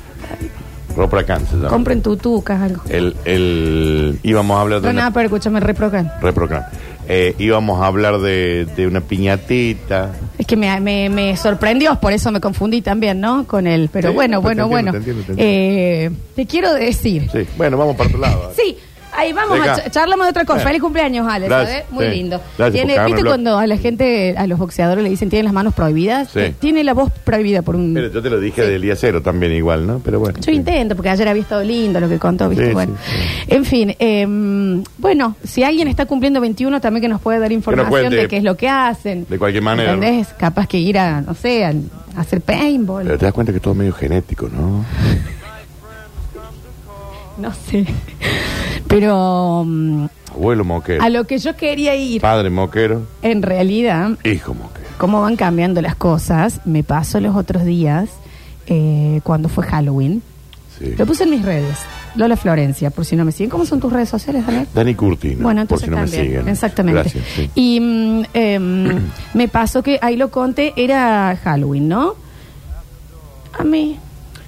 Ropra 0.95 1.23
Cáncer. 1.23 1.57
¿no? 1.59 1.67
Compren 1.69 2.01
tutucas, 2.01 2.61
algo. 2.61 2.81
El, 2.89 3.15
el, 3.25 4.19
íbamos 4.23 4.57
a 4.57 4.61
hablar 4.61 4.81
de 4.81 4.89
una. 4.89 4.99
Renaper, 5.01 5.25
escúchame, 5.25 5.59
reprogram. 5.59 6.09
Reprogram. 6.21 6.63
Eh, 7.07 7.35
íbamos 7.39 7.81
a 7.81 7.87
hablar 7.87 8.19
de, 8.19 8.65
de 8.77 8.87
una 8.87 9.01
piñatita. 9.01 10.11
Es 10.37 10.45
que 10.45 10.55
me, 10.55 10.79
me, 10.79 11.09
me 11.09 11.35
sorprendió, 11.35 11.99
por 11.99 12.13
eso 12.13 12.31
me 12.31 12.39
confundí 12.39 12.81
también, 12.81 13.19
¿no? 13.19 13.45
Con 13.47 13.67
él. 13.67 13.89
Pero 13.91 14.09
Sí, 14.09 14.15
bueno, 14.15 14.37
no, 14.37 14.41
te 14.41 14.43
bueno, 14.43 14.63
entiendo, 14.63 14.69
bueno. 14.69 14.91
te 14.91 14.97
entiendo, 14.97 15.23
te 15.35 16.05
Eh, 16.05 16.11
te 16.35 16.45
quiero 16.45 16.73
decir. 16.73 17.27
Sí, 17.31 17.45
bueno, 17.57 17.75
vamos 17.77 17.95
para 17.95 18.07
otro 18.09 18.19
lado. 18.19 18.51
Sí, 18.55 18.77
ahí 19.15 19.33
vamos 19.33 19.59
a 19.59 19.75
ch- 19.75 19.91
charlamos 19.91 20.25
de 20.25 20.29
otra 20.31 20.45
cosa. 20.45 20.59
Sí. 20.59 20.65
Feliz 20.67 20.81
cumpleaños. 20.81 21.25
Gracias, 21.25 21.49
¿sabes? 21.49 21.83
Muy 21.91 22.05
sí. 22.05 22.11
lindo. 22.11 22.41
Gracias 22.57 22.71
Tiene, 22.73 22.87
por 22.87 22.95
cagarme 22.95 23.05
¿Viste 23.07 23.19
el 23.19 23.23
blog. 23.23 23.31
cuando 23.33 23.57
a 23.59 23.67
la 23.67 23.77
gente, 23.77 24.35
a 24.37 24.47
los 24.47 24.59
boxeadores 24.59 25.03
le 25.03 25.09
dicen 25.09 25.29
tienen 25.29 25.45
las 25.45 25.53
manos 25.53 25.73
prohibidas? 25.73 26.29
Sí. 26.31 26.39
Eh, 26.39 26.55
Tiene 26.59 26.83
la 26.83 26.93
voz 26.93 27.11
prohibida 27.23 27.61
por 27.61 27.75
un. 27.75 27.93
Pero 27.93 28.11
yo 28.11 28.21
te 28.21 28.29
lo 28.29 28.39
dije 28.39 28.61
del 28.63 28.81
día 28.81 28.95
cero 28.95 29.21
también 29.21 29.51
igual, 29.53 29.85
¿no? 29.87 29.99
Pero 29.99 30.19
bueno. 30.19 30.37
Yo 30.39 30.45
sí. 30.45 30.51
intento, 30.51 30.95
porque 30.95 31.09
ayer 31.09 31.27
había 31.27 31.41
estado 31.43 31.63
lindo 31.63 31.99
lo 31.99 32.09
que 32.09 32.19
contó, 32.19 32.47
¿viste? 32.49 32.67
Sí, 32.67 32.73
bueno. 32.73 32.93
sí, 33.05 33.45
En 33.47 33.65
fin, 33.65 33.95
eh, 33.99 34.25
bueno, 34.97 35.35
si 35.43 35.63
alguien 35.63 35.87
está 35.87 36.05
cumpliendo 36.05 36.39
21, 36.41 36.79
también 36.81 37.01
que 37.01 37.07
nos 37.09 37.21
puede 37.21 37.39
dar 37.39 37.51
información 37.51 37.89
cuente 37.89 38.15
de 38.15 38.27
qué 38.27 38.37
es 38.37 38.43
lo 38.43 38.55
que 38.57 38.69
hacen. 38.69 39.25
de 39.29 39.37
cualquier 39.39 39.63
manera, 39.63 39.93
¿Entendés? 39.93 40.27
Capaz 40.37 40.67
que 40.67 40.77
ir 40.77 40.97
a, 40.97 41.21
no 41.21 41.33
sé, 41.33 41.65
a, 41.65 41.69
a 42.15 42.21
hacer 42.21 42.41
paintball. 42.41 43.03
Pero 43.05 43.17
te 43.17 43.25
das 43.25 43.33
cuenta 43.33 43.51
que 43.53 43.59
todo 43.59 43.73
es 43.73 43.77
medio 43.79 43.93
genético, 43.93 44.47
¿no? 44.49 44.85
No 47.37 47.51
sé. 47.53 47.85
Pero 48.91 49.63
mm, 49.65 50.05
Abuelo 50.33 50.63
moquero. 50.65 51.03
a 51.03 51.09
lo 51.09 51.25
que 51.25 51.37
yo 51.37 51.55
quería 51.55 51.95
ir, 51.95 52.21
Padre 52.21 52.49
moquero. 52.49 53.03
en 53.21 53.41
realidad, 53.41 54.11
Hijo 54.23 54.53
moquero. 54.53 54.87
cómo 54.97 55.21
van 55.21 55.35
cambiando 55.35 55.81
las 55.81 55.95
cosas, 55.95 56.61
me 56.65 56.83
pasó 56.83 57.19
los 57.19 57.35
otros 57.35 57.63
días, 57.65 58.09
eh, 58.67 59.21
cuando 59.23 59.49
fue 59.49 59.65
Halloween. 59.65 60.21
Sí. 60.77 60.95
Lo 60.97 61.05
puse 61.05 61.23
en 61.25 61.29
mis 61.31 61.43
redes. 61.45 61.77
Lola 62.15 62.35
Florencia, 62.35 62.89
por 62.89 63.05
si 63.05 63.15
no 63.15 63.23
me 63.23 63.31
siguen. 63.31 63.49
¿Cómo 63.49 63.65
son 63.65 63.79
tus 63.79 63.93
redes 63.93 64.09
sociales, 64.09 64.45
Daniel? 64.45 64.67
Dani 64.73 64.95
Curtino. 64.95 65.43
Bueno, 65.43 65.65
por 65.65 65.77
entonces 65.79 65.85
si 65.85 65.89
no 65.91 65.97
también. 65.97 66.21
me 66.21 66.27
siguen. 66.27 66.47
Exactamente. 66.49 66.99
Gracias. 67.01 67.23
sí. 67.35 67.49
Y 67.55 67.79
mm, 67.79 68.23
em, 68.33 68.99
me 69.33 69.47
pasó 69.47 69.81
que 69.83 69.99
ahí 70.01 70.17
lo 70.17 70.29
conté, 70.31 70.73
era 70.75 71.37
Halloween, 71.43 71.87
¿no? 71.87 72.15
A 73.57 73.63
mí. 73.63 73.97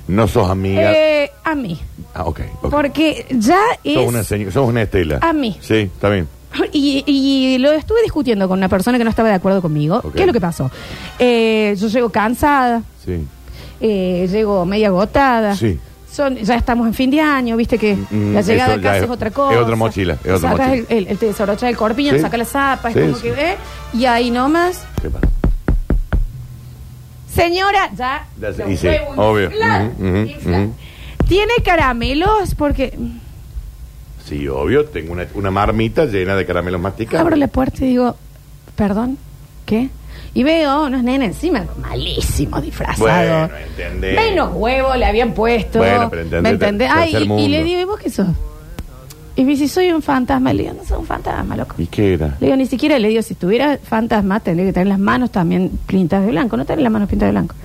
No 0.07 0.27
sos 0.27 0.49
amiga. 0.49 0.91
Eh, 0.91 1.31
a 1.43 1.55
mí. 1.55 1.79
Ah, 2.15 2.23
ok. 2.25 2.41
ok. 2.61 2.69
Porque 2.71 3.25
ya 3.31 3.59
es. 3.83 3.95
Sos 3.95 4.07
una, 4.07 4.23
señora- 4.23 4.51
sos 4.51 4.69
una 4.69 4.81
estela. 4.83 5.19
A 5.21 5.33
mí. 5.33 5.57
Sí, 5.61 5.75
está 5.93 6.09
bien. 6.09 6.27
Y, 6.71 7.03
y 7.07 7.57
lo 7.57 7.71
estuve 7.71 8.01
discutiendo 8.03 8.47
con 8.47 8.59
una 8.59 8.69
persona 8.69 8.97
que 8.99 9.03
no 9.03 9.09
estaba 9.09 9.29
de 9.29 9.35
acuerdo 9.35 9.61
conmigo. 9.61 9.97
Ok. 10.03 10.13
¿Qué 10.13 10.21
es 10.21 10.27
lo 10.27 10.33
que 10.33 10.41
pasó? 10.41 10.69
Eh, 11.17 11.75
yo 11.79 11.87
llego 11.87 12.09
cansada, 12.09 12.83
Sí. 13.03 13.25
eh, 13.81 14.27
llego 14.31 14.63
media 14.65 14.87
agotada. 14.89 15.55
Sí. 15.55 15.79
Son, 16.11 16.35
ya 16.35 16.55
estamos 16.55 16.85
en 16.85 16.93
fin 16.93 17.09
de 17.09 17.19
año, 17.21 17.57
viste 17.57 17.79
que 17.79 17.95
Mm, 17.95 18.33
la 18.35 18.41
llegada 18.41 18.73
eso 18.73 18.79
a 18.79 18.83
ya 18.83 18.83
casa 18.83 18.97
es- 18.97 19.03
es, 19.05 19.09
otra 19.09 19.31
cosa. 19.31 19.55
es 19.55 19.59
otra 19.63 19.75
mochila, 19.75 20.13
es 20.13 20.19
otra 20.31 20.37
Sacas 20.51 20.67
mochila. 20.67 20.85
El, 20.89 20.97
el, 20.97 21.07
el- 21.07 21.17
te 21.17 21.25
desabrochas 21.25 21.69
el 21.71 21.75
corpiño, 21.77 22.11
Sí. 22.13 22.19
sacas 22.19 22.37
la 22.37 22.45
zapa, 22.45 22.89
es 22.91 22.97
como 22.97 23.15
sí. 23.15 23.21
que, 23.23 23.29
¿eh? 23.51 23.55
Y 23.95 24.05
ahí 24.05 24.29
nomás, 24.29 24.85
¿Qué 25.01 25.09
pasa? 25.09 25.27
señora, 27.33 27.89
ya. 27.97 28.27
Ya 28.39 28.67
y 28.69 28.77
sí, 28.77 28.87
obvio. 29.15 29.45
inflan, 29.45 29.87
Ujú, 29.97 30.05
ujú, 30.07 30.17
inflan. 30.17 30.61
ujú. 30.65 30.73
Tiene 31.27 31.53
caramelos 31.63 32.55
porque 32.55 32.97
Sí, 34.25 34.47
obvio. 34.47 34.85
Tengo 34.85 35.13
una, 35.13 35.27
una 35.33 35.51
marmita 35.51 36.05
llena 36.05 36.35
de 36.35 36.45
caramelos 36.45 36.81
masticados. 36.81 37.21
abro 37.21 37.35
la 37.35 37.47
puerta 37.47 37.83
y 37.83 37.89
digo, 37.89 38.15
perdón, 38.75 39.17
¿qué? 39.65 39.89
Y 40.33 40.43
veo 40.43 40.85
unos 40.85 41.03
nenes 41.03 41.29
encima, 41.29 41.65
malísimos, 41.79 42.63
disfrazados. 42.63 43.51
Bueno. 43.77 43.99
Menos 43.99 44.49
huevos 44.53 44.97
le 44.97 45.05
habían 45.05 45.33
puesto. 45.33 45.79
Bueno, 45.79 46.09
pero 46.09 46.23
entendés, 46.23 46.43
¿Me 46.43 46.49
entendés? 46.49 46.89
Ay, 46.91 47.15
y, 47.15 47.47
le 47.49 47.63
digo, 47.63 47.81
¿y 47.81 47.83
vos 47.83 47.99
qué 47.99 48.09
sos? 48.09 48.27
Y 49.35 49.43
me 49.43 49.51
dice, 49.51 49.67
soy 49.67 49.91
un 49.91 50.01
fantasma. 50.01 50.53
Le 50.53 50.63
digo, 50.63 50.75
no 50.75 50.85
soy 50.85 50.97
un 50.97 51.05
fantasma, 51.05 51.55
loco. 51.55 51.75
¿Y 51.77 51.87
qué 51.87 52.13
era? 52.13 52.37
Le 52.39 52.47
digo, 52.47 52.55
ni 52.55 52.65
siquiera 52.65 52.97
le 52.97 53.09
digo, 53.09 53.21
si 53.21 53.35
tuviera 53.35 53.77
fantasma, 53.77 54.39
tendría 54.39 54.67
que 54.67 54.73
tener 54.73 54.87
las 54.87 54.99
manos 54.99 55.31
también 55.31 55.71
pintadas 55.85 56.25
de 56.25 56.31
blanco. 56.31 56.57
No 56.57 56.65
tener 56.65 56.81
las 56.81 56.91
manos 56.91 57.09
pintadas 57.09 57.33
de 57.33 57.39
blanco. 57.39 57.55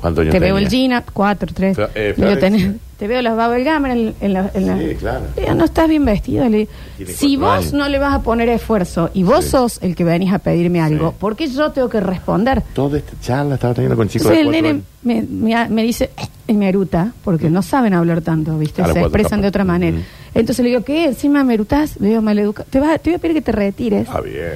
¿Cuántos 0.00 0.22
años 0.22 0.32
Te 0.32 0.40
veo 0.40 0.58
el 0.58 0.64
tenía? 0.64 0.80
Gina, 0.80 1.04
cuatro, 1.12 1.48
tres. 1.54 1.76
Eh, 1.78 1.88
Le 1.94 2.02
digo, 2.04 2.14
Florencia. 2.16 2.48
tenés- 2.68 2.76
te 2.96 3.06
veo 3.08 3.20
las 3.20 3.36
Gamer 3.36 3.92
en, 3.92 4.14
en 4.22 4.32
la... 4.32 4.50
en 4.54 4.66
la- 4.66 4.78
Sí, 4.78 4.94
claro. 4.98 5.20
Digo, 5.36 5.54
no 5.54 5.64
estás 5.66 5.86
bien 5.88 6.04
vestido. 6.06 6.48
Le 6.48 6.56
digo, 6.58 6.70
Tiene 6.96 7.12
si 7.12 7.36
cuatro 7.36 7.46
vos 7.56 7.58
años. 7.66 7.72
no 7.74 7.88
le 7.90 7.98
vas 7.98 8.14
a 8.14 8.22
poner 8.22 8.48
esfuerzo 8.48 9.10
y 9.12 9.22
vos 9.22 9.44
Sí. 9.44 9.50
sos 9.50 9.78
el 9.82 9.94
que 9.94 10.04
venís 10.04 10.32
a 10.32 10.38
pedirme 10.38 10.80
algo, 10.80 11.10
Sí. 11.10 11.16
¿por 11.18 11.36
qué 11.36 11.46
yo 11.48 11.70
tengo 11.72 11.88
que 11.90 12.00
responder? 12.00 12.62
Toda 12.72 12.96
esta 12.98 13.12
charla 13.20 13.56
estaba 13.56 13.74
teniendo 13.74 13.96
con 13.96 14.08
chicos 14.08 14.30
Entonces 14.30 14.52
de 14.52 14.58
el 14.58 14.62
cuatro 14.62 14.62
nene 15.02 15.18
años. 15.20 15.28
me, 15.30 15.64
me- 15.64 15.68
me 15.68 15.82
dice, 15.82 16.10
"Eh", 16.16 16.26
y 16.48 16.52
me 16.54 16.68
eruta, 16.70 17.12
porque 17.22 17.50
no 17.50 17.60
saben 17.60 17.92
hablar 17.92 18.22
tanto, 18.22 18.56
¿viste? 18.56 18.76
Se 18.76 18.82
cuatro 18.84 19.00
expresan 19.02 19.42
de 19.42 19.48
otra 19.48 19.64
manera. 19.64 19.96
Ujú. 19.98 20.06
Entonces 20.34 20.62
le 20.62 20.70
digo, 20.70 20.84
¿qué? 20.84 21.04
Encima 21.06 21.44
me 21.44 21.52
erutas, 21.54 22.00
le 22.00 22.08
digo, 22.08 22.22
maleduca. 22.22 22.64
Te, 22.64 22.78
vas, 22.80 23.00
te 23.02 23.10
voy 23.10 23.16
a 23.16 23.18
pedir 23.18 23.34
que 23.34 23.42
te 23.42 23.52
retires. 23.52 24.06
Ah, 24.10 24.20
bien. 24.22 24.52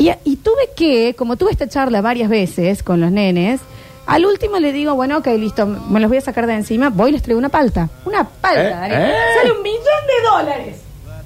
Y, 0.00 0.10
y 0.24 0.36
tuve 0.36 0.70
que, 0.74 1.14
como 1.14 1.36
tuve 1.36 1.50
esta 1.52 1.68
charla 1.68 2.00
varias 2.00 2.28
veces 2.28 2.82
con 2.82 3.00
los 3.00 3.10
nenes, 3.12 3.60
al 4.06 4.24
último 4.24 4.58
le 4.58 4.72
digo, 4.72 4.94
bueno, 4.94 5.18
ok, 5.18 5.26
listo, 5.38 5.66
me 5.66 6.00
los 6.00 6.08
voy 6.08 6.18
a 6.18 6.22
sacar 6.22 6.46
de 6.46 6.54
encima, 6.54 6.88
voy 6.90 7.10
y 7.10 7.12
les 7.12 7.22
traigo 7.22 7.38
una 7.38 7.50
palta. 7.50 7.88
Una 8.06 8.24
palta, 8.24 8.60
¿Eh? 8.66 8.70
Daniel. 8.70 9.00
¿Eh? 9.10 9.14
Sale 9.38 9.52
un 9.52 9.62
millón 9.62 9.82
de 10.08 10.28
dólares. 10.30 10.76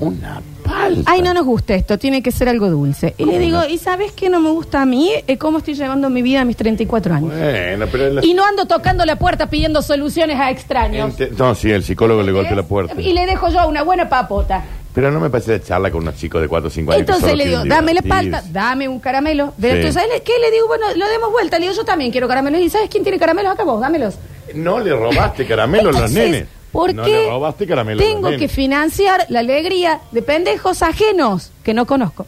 Una 0.01 0.43
palta. 0.65 1.11
Ay, 1.11 1.23
no 1.23 1.33
nos 1.33 1.45
gusta 1.47 1.75
esto, 1.75 1.99
tiene 1.99 2.21
que 2.21 2.33
ser 2.33 2.49
algo 2.49 2.69
dulce. 2.69 3.15
Y 3.17 3.25
le 3.27 3.39
digo, 3.39 3.61
¿y 3.69 3.79
sabes 3.79 4.11
qué 4.11 4.29
no 4.29 4.41
me 4.41 4.51
gusta 4.51 4.83
a 4.83 4.87
mí? 4.87 5.09
Eh, 5.29 5.39
¿Cómo 5.39 5.59
estoy 5.59 5.75
llevando 5.75 6.11
mi 6.11 6.21
vida 6.21 6.41
a 6.41 6.45
mis 6.45 6.57
34 6.57 7.15
años? 7.15 7.31
Bueno, 7.33 7.87
pero... 7.93 8.11
la- 8.11 8.25
Y 8.27 8.35
no 8.35 8.45
ando 8.45 8.65
tocando 8.67 9.05
la 9.07 9.17
puerta 9.17 9.49
pidiendo 9.49 9.81
soluciones 9.83 10.39
a 10.41 10.51
extraños. 10.51 11.11
Ente- 11.17 11.31
No, 11.39 11.55
sí, 11.55 11.71
el 11.71 11.85
psicólogo 11.85 12.23
le 12.25 12.33
golpeó 12.33 12.57
la 12.57 12.65
puerta. 12.65 13.01
Y 13.01 13.13
le 13.13 13.25
dejo 13.25 13.49
yo 13.51 13.69
una 13.69 13.83
buena 13.85 14.09
papota. 14.09 14.65
Pero 14.95 15.11
no 15.11 15.19
me 15.19 15.29
parece 15.29 15.59
la 15.59 15.63
charla 15.63 15.91
con 15.91 16.03
unos 16.03 16.15
chicos 16.17 16.41
de 16.41 16.47
4 16.49 16.69
o 16.69 16.71
5 16.71 16.93
años. 16.93 17.01
Entonces 17.01 17.37
le 17.37 17.47
digo, 17.47 17.65
dame 17.67 17.95
la 17.95 18.03
palta, 18.03 18.43
dame 18.51 18.87
un 18.89 19.01
caramelo. 19.01 19.53
Sí. 19.61 19.67
Entonces, 19.67 19.95
¿sabes 19.95 20.21
qué? 20.23 20.33
Le 20.41 20.53
digo, 20.53 20.69
bueno, 20.69 20.87
lo 20.95 21.09
demos 21.09 21.33
vuelta. 21.33 21.59
Le 21.59 21.67
digo, 21.67 21.77
yo 21.77 21.85
también 21.85 22.13
quiero 22.13 22.29
caramelos. 22.29 22.61
¿Y 22.61 22.71
sabes 22.71 22.89
quién 22.89 23.03
tiene 23.03 23.19
caramelos 23.19 23.53
acá? 23.53 23.65
Vos, 23.65 23.81
dámelos. 23.81 24.15
No 24.55 24.79
le 24.79 24.93
robaste 24.95 25.47
caramelo 25.47 25.89
a 25.89 25.93
los 25.93 25.97
Entonces, 25.97 26.17
nenes. 26.31 26.47
¿Por 26.71 26.95
No 26.95 27.05
qué 27.05 27.11
le 27.11 27.29
robaste 27.29 27.67
caramelo 27.67 28.01
a 28.01 28.05
los 28.05 28.13
tengo 28.15 28.29
nenes. 28.31 28.41
que 28.41 28.49
financiar 28.49 29.27
la 29.31 29.41
alegría 29.41 30.01
de 30.13 30.23
pendejos 30.23 30.81
ajenos 30.83 31.51
que 31.65 31.75
no 31.75 31.87
conozco? 31.87 32.27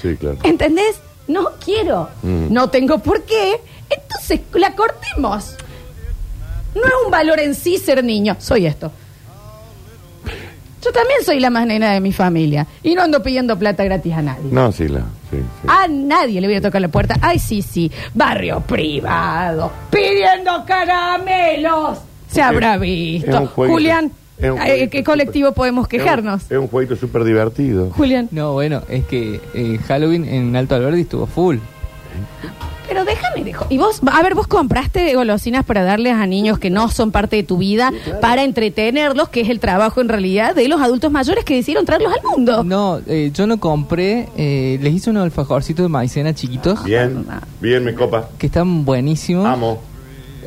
Sí, 0.00 0.16
claro. 0.16 0.38
¿Entendés? 0.44 1.00
No 1.26 1.50
quiero. 1.64 2.08
Mm. 2.22 2.52
No 2.52 2.70
tengo 2.70 2.98
por 3.00 3.22
qué. 3.24 3.60
Entonces, 3.90 4.40
la 4.54 4.74
cortemos. 4.76 5.56
No 6.74 6.82
es 6.84 6.92
un 7.04 7.10
valor 7.10 7.40
en 7.40 7.54
sí 7.56 7.78
ser 7.78 8.04
niño. 8.04 8.36
Soy 8.38 8.66
esto. 8.66 8.92
Yo 10.86 10.92
también 10.92 11.24
soy 11.24 11.40
la 11.40 11.50
más 11.50 11.66
nena 11.66 11.92
de 11.94 12.00
mi 12.00 12.12
familia. 12.12 12.64
Y 12.84 12.94
no 12.94 13.02
ando 13.02 13.20
pidiendo 13.20 13.58
plata 13.58 13.82
gratis 13.82 14.12
a 14.12 14.22
nadie. 14.22 14.50
No, 14.52 14.70
sí, 14.70 14.86
la, 14.86 15.00
sí, 15.30 15.38
sí. 15.38 15.66
A 15.66 15.88
nadie 15.88 16.40
le 16.40 16.46
voy 16.46 16.54
a 16.54 16.60
tocar 16.60 16.80
la 16.80 16.86
puerta. 16.86 17.16
Ay, 17.20 17.40
sí, 17.40 17.60
sí. 17.60 17.90
Barrio 18.14 18.60
privado. 18.60 19.72
Pidiendo 19.90 20.64
caramelos. 20.64 21.98
Se 22.30 22.40
habrá 22.40 22.78
visto. 22.78 23.48
Julián, 23.48 24.12
Es 24.38 24.48
un 24.48 24.58
¿a 24.60 24.62
jueguito 24.62 24.90
¿qué 24.90 25.02
colectivo 25.02 25.52
podemos 25.52 25.88
quejarnos? 25.88 26.42
Es 26.44 26.50
un, 26.50 26.56
es 26.56 26.62
un 26.62 26.68
jueguito 26.68 26.94
súper 26.94 27.24
divertido. 27.24 27.90
Julián. 27.90 28.28
No, 28.30 28.52
bueno, 28.52 28.82
es 28.88 29.04
que 29.06 29.40
eh, 29.54 29.80
Halloween 29.88 30.24
en 30.24 30.54
Alto 30.54 30.76
Alberdi 30.76 31.00
estuvo 31.00 31.26
full. 31.26 31.56
Déjame, 33.06 33.44
dejo. 33.44 33.66
Y 33.70 33.78
vos, 33.78 34.00
a 34.12 34.22
ver, 34.22 34.34
vos 34.34 34.46
compraste 34.46 35.14
golosinas 35.14 35.64
para 35.64 35.84
darles 35.84 36.14
a 36.14 36.26
niños 36.26 36.58
que 36.58 36.70
no 36.70 36.88
son 36.90 37.10
parte 37.12 37.36
de 37.36 37.42
tu 37.42 37.58
vida, 37.58 37.92
para 38.20 38.42
entretenerlos, 38.42 39.28
que 39.28 39.40
es 39.42 39.48
el 39.48 39.60
trabajo 39.60 40.00
en 40.00 40.08
realidad 40.08 40.54
de 40.54 40.68
los 40.68 40.80
adultos 40.80 41.10
mayores 41.12 41.44
que 41.44 41.54
decidieron 41.54 41.86
traerlos 41.86 42.12
al 42.12 42.22
mundo. 42.22 42.64
No, 42.64 43.00
eh, 43.06 43.30
yo 43.32 43.46
no 43.46 43.58
compré, 43.58 44.28
eh, 44.36 44.78
les 44.82 44.94
hice 44.94 45.10
unos 45.10 45.24
alfajorcitos 45.24 45.84
de 45.84 45.88
maicena 45.88 46.34
chiquitos, 46.34 46.82
Bien, 46.84 47.24
bien, 47.60 47.84
mi 47.84 47.92
copa. 47.94 48.28
que 48.38 48.46
están 48.46 48.84
buenísimos. 48.84 49.46
Amo, 49.46 49.80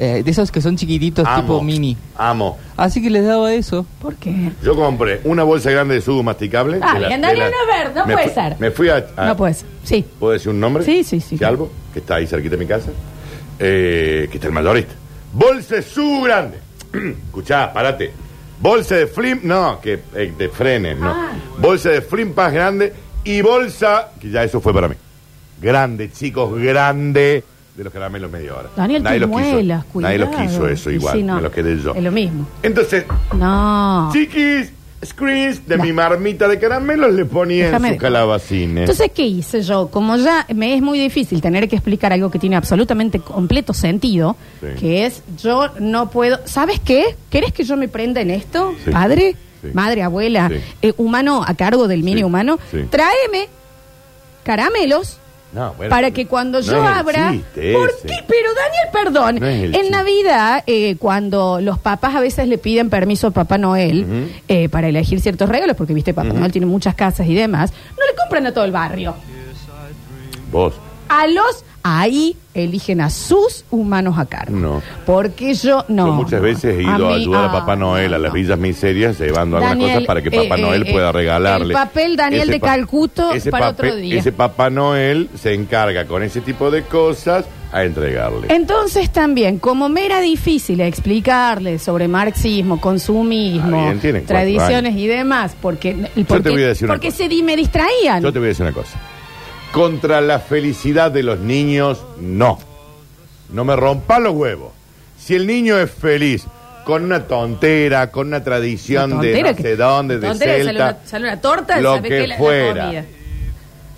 Eh, 0.01 0.23
de 0.23 0.31
esos 0.31 0.49
que 0.49 0.61
son 0.61 0.77
chiquititos, 0.77 1.25
amo. 1.27 1.41
tipo 1.41 1.61
mini. 1.61 1.97
Amo. 2.17 2.57
Así 2.77 3.01
que 3.01 3.09
les 3.09 3.25
daba 3.25 3.53
eso. 3.53 3.85
¿Por 4.01 4.15
qué? 4.15 4.51
Yo 4.63 4.73
compré 4.75 5.19
una 5.25 5.43
bolsa 5.43 5.69
grande 5.71 5.95
de 5.95 6.01
sugo 6.01 6.23
masticable. 6.23 6.79
Ah, 6.81 6.93
de 6.93 6.99
la- 7.01 7.07
bien, 7.09 7.19
de 7.21 7.27
Daniel, 7.27 7.51
la- 7.51 7.57
no 7.57 7.61
es 7.73 7.83
ver, 7.85 7.95
no 7.95 8.05
me 8.05 8.13
puede 8.13 8.25
fui- 8.27 8.33
ser. 8.33 8.55
Me 8.59 8.71
fui 8.71 8.87
a. 8.89 9.05
a- 9.17 9.25
No 9.27 9.35
puedes. 9.35 9.65
Sí. 9.83 10.05
¿Puedo 10.17 10.31
decir 10.33 10.49
un 10.51 10.59
nombre? 10.61 10.85
Sí, 10.85 11.03
sí, 11.03 11.19
sí. 11.19 11.43
algo 11.43 11.69
que 11.93 11.99
está 11.99 12.15
ahí 12.15 12.27
cerquita 12.27 12.55
de 12.55 12.63
mi 12.63 12.65
casa. 12.65 12.91
Eh, 13.59 14.27
que 14.31 14.37
está 14.37 14.47
el 14.47 14.53
mayorista. 14.53 14.93
Bolsa 15.33 15.75
de 15.75 15.81
sugo 15.81 16.21
grande. 16.23 16.59
Escuchá, 17.25 17.71
parate. 17.73 18.11
Bolsa 18.61 18.95
de 18.95 19.07
flim, 19.07 19.39
no, 19.43 19.79
que 19.81 19.99
eh, 20.15 20.33
de 20.37 20.49
frenes, 20.49 20.97
no. 20.97 21.09
Ah. 21.09 21.31
Bolsa 21.59 21.89
de 21.89 22.01
flim 22.01 22.33
más 22.35 22.51
grande 22.53 22.93
y 23.25 23.41
bolsa, 23.41 24.11
que 24.19 24.29
ya 24.29 24.43
eso 24.43 24.61
fue 24.61 24.73
para 24.73 24.87
mí. 24.87 24.95
Grande, 25.61 26.09
chicos, 26.11 26.57
grande. 26.57 27.43
De 27.79 27.85
los 27.85 27.93
caramelos 27.93 28.29
media 28.29 28.53
hora. 28.55 28.69
Daniel, 28.75 29.01
nadie 29.01 29.19
los 29.21 29.29
quiso. 29.29 29.39
muelas, 29.41 29.85
Nadie 29.95 30.17
los 30.17 30.29
quiso 30.35 30.67
eso 30.67 30.91
igual. 30.91 31.15
sí, 31.15 31.23
no. 31.23 31.37
Me 31.37 31.41
lo 31.43 31.49
quedé 31.49 31.77
yo. 31.81 31.93
Es 31.95 32.03
lo 32.03 32.11
mismo. 32.11 32.45
Entonces, 32.61 33.05
No. 33.37 34.09
chiquis, 34.11 34.73
screens 35.05 35.65
de 35.65 35.77
No. 35.77 35.83
mi 35.85 35.93
marmita 35.93 36.49
de 36.49 36.59
caramelos 36.59 37.13
le 37.13 37.23
ponía 37.23 37.67
Déjame 37.67 37.87
en 37.87 37.93
de 37.93 37.97
su 37.97 38.01
calabacines. 38.01 38.81
Entonces, 38.81 39.11
¿qué 39.15 39.25
hice 39.25 39.61
yo? 39.61 39.87
Como 39.87 40.17
ya 40.17 40.45
me 40.53 40.73
es 40.75 40.81
muy 40.81 40.99
difícil 40.99 41.39
tener 41.41 41.69
que 41.69 41.77
explicar 41.77 42.11
algo 42.11 42.29
que 42.29 42.37
tiene 42.37 42.57
absolutamente 42.57 43.21
completo 43.21 43.73
sentido, 43.73 44.35
Sí. 44.59 44.67
que 44.77 45.05
es, 45.05 45.23
yo 45.41 45.69
no 45.79 46.09
puedo... 46.09 46.37
¿Sabes 46.43 46.81
qué? 46.81 47.15
¿Querés 47.29 47.53
que 47.53 47.63
yo 47.63 47.77
me 47.77 47.87
prenda 47.87 48.19
en 48.19 48.31
esto? 48.31 48.73
Sí. 48.83 48.91
Padre, 48.91 49.37
Sí. 49.61 49.69
madre, 49.73 50.03
abuela, 50.03 50.51
eh, 50.81 50.91
humano 50.97 51.45
a 51.47 51.53
cargo 51.53 51.87
del 51.87 52.03
mini 52.03 52.23
humano, 52.23 52.59
tráeme 52.89 53.47
caramelos 54.43 55.18
No, 55.51 55.73
bueno, 55.73 55.89
para 55.89 56.11
que 56.11 56.27
cuando 56.27 56.59
no 56.59 56.65
yo 56.65 56.73
es 56.73 56.77
el 56.79 56.85
abra... 56.85 57.31
chiste 57.31 57.73
¿Por 57.73 57.89
ese. 57.89 58.07
qué? 58.07 58.13
Pero 58.27 58.49
Daniel, 58.53 58.87
perdón. 58.93 59.35
No 59.39 59.47
es 59.47 59.55
el 59.63 59.65
en 59.65 59.71
chiste. 59.81 59.89
Navidad, 59.89 60.63
eh, 60.67 60.95
cuando 60.99 61.59
los 61.59 61.79
papás 61.79 62.13
a 62.15 62.19
veces 62.19 62.47
le 62.47 62.57
piden 62.59 62.89
permiso 62.91 63.27
a 63.27 63.31
Papá 63.31 63.57
Noel 63.57 64.03
Ujú. 64.03 64.31
eh, 64.47 64.69
para 64.69 64.87
elegir 64.89 65.19
ciertos 65.21 65.49
regalos, 65.49 65.75
porque 65.75 65.93
viste, 65.95 66.13
Papá 66.13 66.29
Noel 66.33 66.51
tiene 66.51 66.67
muchas 66.67 66.93
casas 66.93 67.25
y 67.27 67.33
demás, 67.33 67.71
no 67.97 68.05
le 68.05 68.15
compran 68.15 68.45
a 68.45 68.53
todo 68.53 68.63
el 68.65 68.71
barrio. 68.71 69.15
Vos. 70.51 70.73
A 71.09 71.27
los 71.27 71.65
ahí 71.81 72.35
eligen 72.53 73.01
a 73.01 73.09
sus 73.09 73.65
humanos 73.71 74.17
a 74.19 74.25
cargo. 74.25 74.55
No. 74.55 74.81
Porque 75.05 75.53
yo 75.53 75.85
no. 75.87 76.07
Yo 76.07 76.13
muchas 76.13 76.41
veces 76.41 76.77
he 76.77 76.83
ido 76.83 77.07
a, 77.07 77.15
mí- 77.15 77.21
ayudar 77.21 77.45
a 77.45 77.47
ah, 77.49 77.51
Papá 77.51 77.75
Noel 77.75 78.13
a 78.13 78.19
las 78.19 78.31
villas 78.33 78.59
miserias 78.59 79.19
llevando 79.19 79.57
algunas 79.57 79.77
cosas 79.87 80.03
para 80.05 80.21
que 80.21 80.29
Papá 80.29 80.57
eh, 80.57 80.61
Noel 80.61 80.83
eh, 80.87 80.91
pueda 80.91 81.09
eh, 81.09 81.13
regalarle. 81.13 81.67
el 81.67 81.71
papel 81.73 82.15
Daniel 82.15 82.43
Ese 82.43 82.51
de 82.51 82.59
pa- 82.59 82.67
Calcuto 82.67 83.31
ese 83.31 83.49
para 83.49 83.67
papel- 83.71 83.89
otro 83.89 83.95
día. 84.01 84.19
Ese 84.19 84.31
Papá 84.31 84.69
Noel 84.69 85.29
se 85.35 85.53
encarga 85.53 86.05
con 86.05 86.21
ese 86.21 86.41
tipo 86.41 86.69
de 86.69 86.83
cosas 86.83 87.45
a 87.71 87.83
entregarle. 87.83 88.47
Entonces 88.49 89.11
también, 89.11 89.59
como 89.59 89.89
me 89.89 90.05
era 90.05 90.19
difícil 90.21 90.81
explicarle 90.81 91.79
sobre 91.79 92.07
marxismo, 92.07 92.81
consumismo, 92.81 93.87
Ah, 93.89 93.93
bien, 94.01 94.25
tradiciones 94.25 94.95
y 94.95 95.07
demás, 95.07 95.55
porque, 95.61 95.95
porque, 96.27 96.49
voy 96.49 96.63
a 96.63 96.67
decir 96.69 96.85
una 96.85 96.95
porque 96.95 97.07
cosa. 97.09 97.17
se 97.23 97.29
di- 97.29 97.43
me 97.43 97.55
distraían. 97.55 98.21
Yo 98.23 98.33
te 98.33 98.39
voy 98.39 98.47
a 98.47 98.49
decir 98.49 98.63
una 98.65 98.73
cosa. 98.73 98.99
Contra 99.71 100.19
la 100.21 100.39
felicidad 100.39 101.11
de 101.11 101.21
los 101.23 101.39
niños, 101.39 102.03
no. 102.19 102.57
No 103.51 103.63
me 103.65 103.75
rompa 103.75 104.19
los 104.19 104.33
huevos. 104.33 104.71
Si 105.17 105.35
el 105.35 105.45
niño 105.45 105.77
es 105.79 105.91
feliz 105.91 106.45
con 106.85 107.03
una 107.03 107.27
tontera, 107.27 108.09
con 108.09 108.27
una 108.27 108.43
tradición 108.43 109.13
Una 109.13 109.21
de 109.21 109.27
tontera 109.31 109.51
no 109.51 109.57
que- 109.57 109.63
sé 109.63 109.75
dónde, 109.75 110.19
de 110.19 110.27
tontera 110.27 110.51
que 110.55 110.63
sale 110.63 110.69
Celta, 110.79 110.83
una- 110.99 111.07
sale 111.07 111.27
una 111.27 111.41
torta, 111.41 111.81
lo 111.81 111.95
sabe 111.95 112.09
que 112.09 112.15
que 112.21 112.21
la- 112.21 112.33
la 112.33 112.37
fuera. 112.37 112.85
comida. 112.85 113.05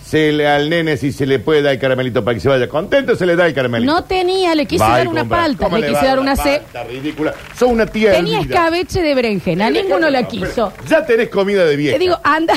se 0.06 0.34
le, 0.34 0.46
al 0.46 0.70
nene 0.70 0.98
si 0.98 1.14
se 1.14 1.26
le 1.26 1.40
puede 1.40 1.62
dar 1.62 1.72
el 1.74 1.80
caramelito 1.80 2.22
para 2.26 2.36
que 2.36 2.42
se 2.42 2.50
vaya 2.50 2.68
contento, 2.68 3.16
se 3.16 3.26
le 3.26 3.34
da 3.38 3.46
el 3.46 3.54
caramelito. 3.54 3.94
No 3.94 4.04
tenía, 4.04 4.54
le 4.56 4.66
quise 4.66 4.84
Va 4.84 4.90
y 4.90 4.98
dar 4.98 5.08
una 5.08 5.22
compra. 5.22 5.38
palta, 5.38 5.64
¿Cómo 5.64 5.78
le 5.78 5.88
va 5.88 5.94
quise 5.94 6.06
dar 6.06 6.20
una 6.20 6.36
palta 6.36 6.84
ridícula. 6.84 7.34
Son 7.58 7.70
una 7.70 7.86
tía 7.86 8.12
Tenía 8.12 8.40
hervida. 8.40 8.56
escabeche 8.56 9.02
de 9.02 9.16
berenjena, 9.16 9.70
ninguno 9.70 10.10
la 10.10 10.24
quiso. 10.28 10.74
Ya 10.90 11.06
tenés 11.06 11.30
comida 11.30 11.64
de 11.64 11.78
vieja. 11.78 11.94
Te 11.96 12.00
digo, 12.04 12.20
anda. 12.26 12.56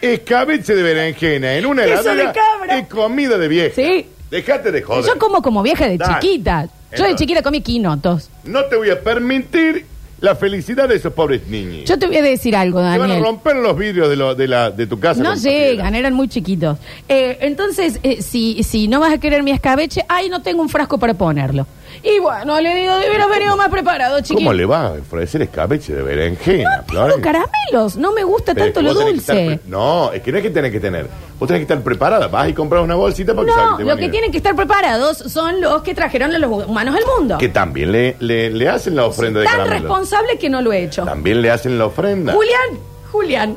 Escabeche 0.00 0.74
de 0.74 0.82
berenjena 0.82 1.54
en 1.54 1.66
una 1.66 1.84
Queso 1.86 2.02
de 2.04 2.10
heladera 2.12 2.32
cabra. 2.32 2.78
es 2.78 2.86
comida 2.88 3.38
de 3.38 3.48
vieja. 3.48 3.74
Sí. 3.74 4.06
Dejate 4.30 4.72
de 4.72 4.82
joder. 4.82 5.04
Yo 5.04 5.18
como 5.18 5.40
como 5.42 5.62
vieja 5.62 5.86
de 5.88 5.96
Dale. 5.98 6.14
chiquita. 6.20 6.62
Yo 6.64 6.68
de 6.68 6.96
Entonces. 6.96 7.16
chiquita 7.16 7.42
comí 7.42 7.60
quinotos. 7.60 8.30
No 8.44 8.64
te 8.64 8.76
voy 8.76 8.90
a 8.90 9.00
permitir 9.00 9.86
la 10.20 10.34
felicidad 10.34 10.88
de 10.88 10.96
esos 10.96 11.12
pobres 11.12 11.46
niños. 11.46 11.84
Yo 11.84 11.98
te 11.98 12.06
voy 12.06 12.16
a 12.16 12.22
decir 12.22 12.56
algo, 12.56 12.78
Se 12.78 12.84
van 12.84 12.94
a 12.94 12.98
Daniel. 12.98 13.22
romper 13.22 13.54
los 13.56 13.76
vidrios 13.76 14.08
de, 14.08 14.16
lo- 14.16 14.34
de, 14.34 14.48
la, 14.48 14.70
de 14.70 14.86
tu 14.86 14.98
casa. 14.98 15.22
No 15.22 15.30
con 15.30 15.38
esa 15.38 15.48
llegan, 15.48 15.94
eran 15.94 16.14
muy 16.14 16.26
chiquitos. 16.28 16.78
Eh, 17.08 17.36
entonces, 17.42 18.00
eh, 18.02 18.22
si, 18.22 18.62
si 18.62 18.88
no 18.88 18.98
vas 19.00 19.12
a 19.12 19.18
querer 19.18 19.42
mi 19.42 19.50
escabeche, 19.50 20.02
ay, 20.08 20.28
no 20.30 20.40
tengo 20.42 20.62
un 20.62 20.68
frasco 20.70 20.98
para 20.98 21.12
ponerlo. 21.14 21.66
Y 22.02 22.18
bueno, 22.20 22.60
le 22.60 22.74
digo, 22.74 22.94
hubieras 22.96 23.28
venido 23.28 23.56
más 23.56 23.68
preparado, 23.68 24.18
chiquito. 24.20 24.36
¿Cómo 24.38 24.52
le 24.52 24.64
va 24.66 24.86
a 24.86 24.90
ofrecer 24.92 25.42
escabeche 25.42 25.94
de 25.94 26.02
berenjena? 26.02 26.70
Tengo 26.70 26.88
Florencia? 26.88 27.22
caramelos, 27.22 27.96
no 27.96 28.12
me 28.12 28.22
gusta 28.24 28.54
Pero 28.54 28.66
es 28.66 28.72
tanto 28.72 28.80
que 28.80 28.86
lo 28.86 28.94
vos 28.94 28.98
tenés 29.04 29.14
que 29.14 29.20
estar 29.20 29.36
dulce. 29.36 29.56
pre- 29.58 29.70
no, 29.70 30.12
es 30.12 30.22
que 30.22 30.32
no 30.32 30.38
es 30.38 30.42
que 30.44 30.50
tenés 30.50 30.72
que 30.72 30.80
tener. 30.80 31.06
Vos 31.38 31.46
tenés 31.46 31.60
que 31.60 31.72
estar 31.72 31.80
preparada. 31.82 32.28
Vas 32.28 32.48
y 32.48 32.52
compras 32.54 32.82
una 32.82 32.94
bolsita 32.94 33.34
porque 33.34 33.50
sabes 33.52 33.70
No, 33.70 33.76
que 33.76 33.82
te 33.82 33.84
lo 33.84 33.88
van 33.88 33.96
a 33.96 34.00
que 34.00 34.04
ir. 34.06 34.10
tienen 34.10 34.30
que 34.32 34.36
estar 34.38 34.54
preparados 34.56 35.18
son 35.18 35.60
los 35.60 35.82
que 35.82 35.94
trajeron 35.94 36.34
a 36.34 36.38
los 36.38 36.66
humanos 36.66 36.94
al 36.96 37.04
mundo. 37.18 37.38
Que 37.38 37.48
también 37.48 37.92
le, 37.92 38.16
le, 38.20 38.50
le 38.50 38.68
hacen 38.68 38.94
la 38.96 39.04
ofrenda 39.06 39.40
de 39.40 39.46
Tan 39.46 39.56
caramelo. 39.56 39.80
responsable 39.82 40.38
que 40.38 40.48
no 40.48 40.62
lo 40.62 40.72
he 40.72 40.84
hecho. 40.84 41.04
También 41.04 41.42
le 41.42 41.50
hacen 41.50 41.78
la 41.78 41.86
ofrenda. 41.86 42.32
Julián, 42.32 42.78
Julián. 43.12 43.56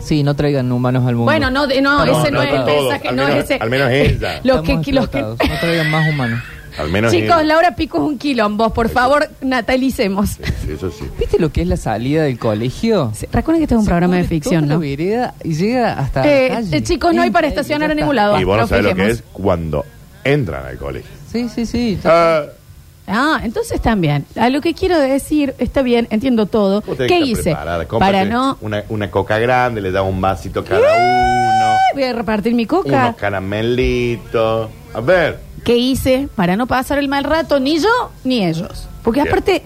Sí, 0.00 0.22
no 0.22 0.34
traigan 0.36 0.70
humanos 0.70 1.04
al 1.06 1.16
mundo. 1.16 1.24
Bueno, 1.32 1.50
no, 1.50 1.66
de- 1.66 1.80
no, 1.80 2.04
No, 2.06 2.20
ese 2.22 2.30
no, 2.30 2.38
no 2.38 2.42
es 2.44 2.54
el 2.54 2.64
todos, 2.64 2.82
mensaje, 2.84 3.08
al 3.08 3.16
no 3.16 3.24
menos- 3.24 3.38
es 3.38 3.44
ese. 3.50 3.54
al 3.62 3.70
menos 3.70 3.90
ella. 3.90 4.40
los 4.44 4.62
que, 4.62 4.72
los 4.74 4.84
que- 4.84 4.90
explotados. 4.90 5.38
No 5.48 5.60
traigan 5.60 5.90
más 5.90 6.08
humanos. 6.08 6.40
Al 6.78 6.90
menos 6.90 7.12
Chicos, 7.12 7.40
él. 7.40 7.48
Laura 7.48 7.74
Pico 7.76 7.98
es 7.98 8.04
un 8.04 8.18
quilombo. 8.18 8.70
Por 8.74 8.88
favor, 8.88 9.28
natalicemos. 9.40 10.30
Sí, 10.30 10.72
Eso 10.72 10.90
sí. 10.90 11.04
¿Viste 11.18 11.38
lo 11.38 11.50
que 11.50 11.62
es 11.62 11.68
la 11.68 11.76
salida 11.76 12.24
del 12.24 12.38
colegio? 12.38 13.12
Sí, 13.14 13.26
Recuerden 13.32 13.60
que 13.60 13.64
este 13.64 13.74
es 13.74 13.78
un 13.78 13.84
Se 13.84 13.90
programa 13.90 14.16
de 14.16 14.22
pone 14.22 14.28
ficción, 14.28 14.64
toda 14.64 14.74
¿no? 14.76 14.80
la 14.82 14.88
vereda 14.88 15.34
y 15.44 15.54
llega 15.54 15.92
hasta 15.98 16.28
Eh, 16.28 16.48
la 16.48 16.54
calle. 16.56 16.76
eh, 16.76 16.82
chicos, 16.82 17.14
no 17.14 17.22
hay 17.22 17.30
para 17.30 17.46
Entra 17.46 17.60
y 17.60 17.62
estacionar 17.62 17.88
ya 17.88 17.92
en 17.92 17.98
está. 17.98 18.04
ningún 18.04 18.16
lado. 18.16 18.40
Y 18.40 18.44
vos 18.44 18.58
no 18.58 18.66
sabés 18.66 18.84
lo 18.84 18.90
que 18.90 18.94
fijemos. 18.96 19.18
es 19.18 19.24
cuando 19.32 19.84
entran 20.24 20.66
al 20.66 20.76
colegio. 20.76 21.10
Sí, 21.32 21.48
sí, 21.54 21.66
sí. 21.66 21.98
Ah, 22.04 22.42
Ah, 23.08 23.40
entonces 23.44 23.80
también. 23.80 24.26
A 24.34 24.48
lo 24.50 24.60
que 24.60 24.74
quiero 24.74 24.98
decir, 24.98 25.54
está 25.58 25.82
bien, 25.82 26.08
entiendo 26.10 26.46
todo. 26.46 26.80
vos 26.80 26.96
tenés 26.96 27.12
¿Qué 27.12 27.18
que 27.18 27.22
estar 27.22 27.28
hice? 27.28 27.42
preparada. 27.44 27.86
Cómprate 27.86 28.12
Para 28.12 28.24
no. 28.24 28.58
Una, 28.60 28.82
una 28.88 29.10
coca 29.12 29.38
grande, 29.38 29.80
le 29.80 29.92
da 29.92 30.02
un 30.02 30.20
vasito 30.20 30.64
cada 30.64 30.80
uno. 30.80 31.76
Voy 31.94 32.02
a 32.02 32.12
repartir 32.12 32.52
mi 32.56 32.66
coca. 32.66 33.04
Unos 33.04 33.16
caramelitos. 33.16 34.70
A 34.92 35.00
ver. 35.00 35.38
¿Qué 35.66 35.76
hice 35.76 36.28
para 36.36 36.54
no 36.54 36.68
pasar 36.68 36.98
el 36.98 37.08
mal 37.08 37.24
rato? 37.24 37.58
Ni 37.58 37.80
yo 37.80 38.12
ni 38.22 38.46
ellos. 38.46 38.88
Porque 39.02 39.20
Bien. 39.20 39.32
aparte, 39.32 39.64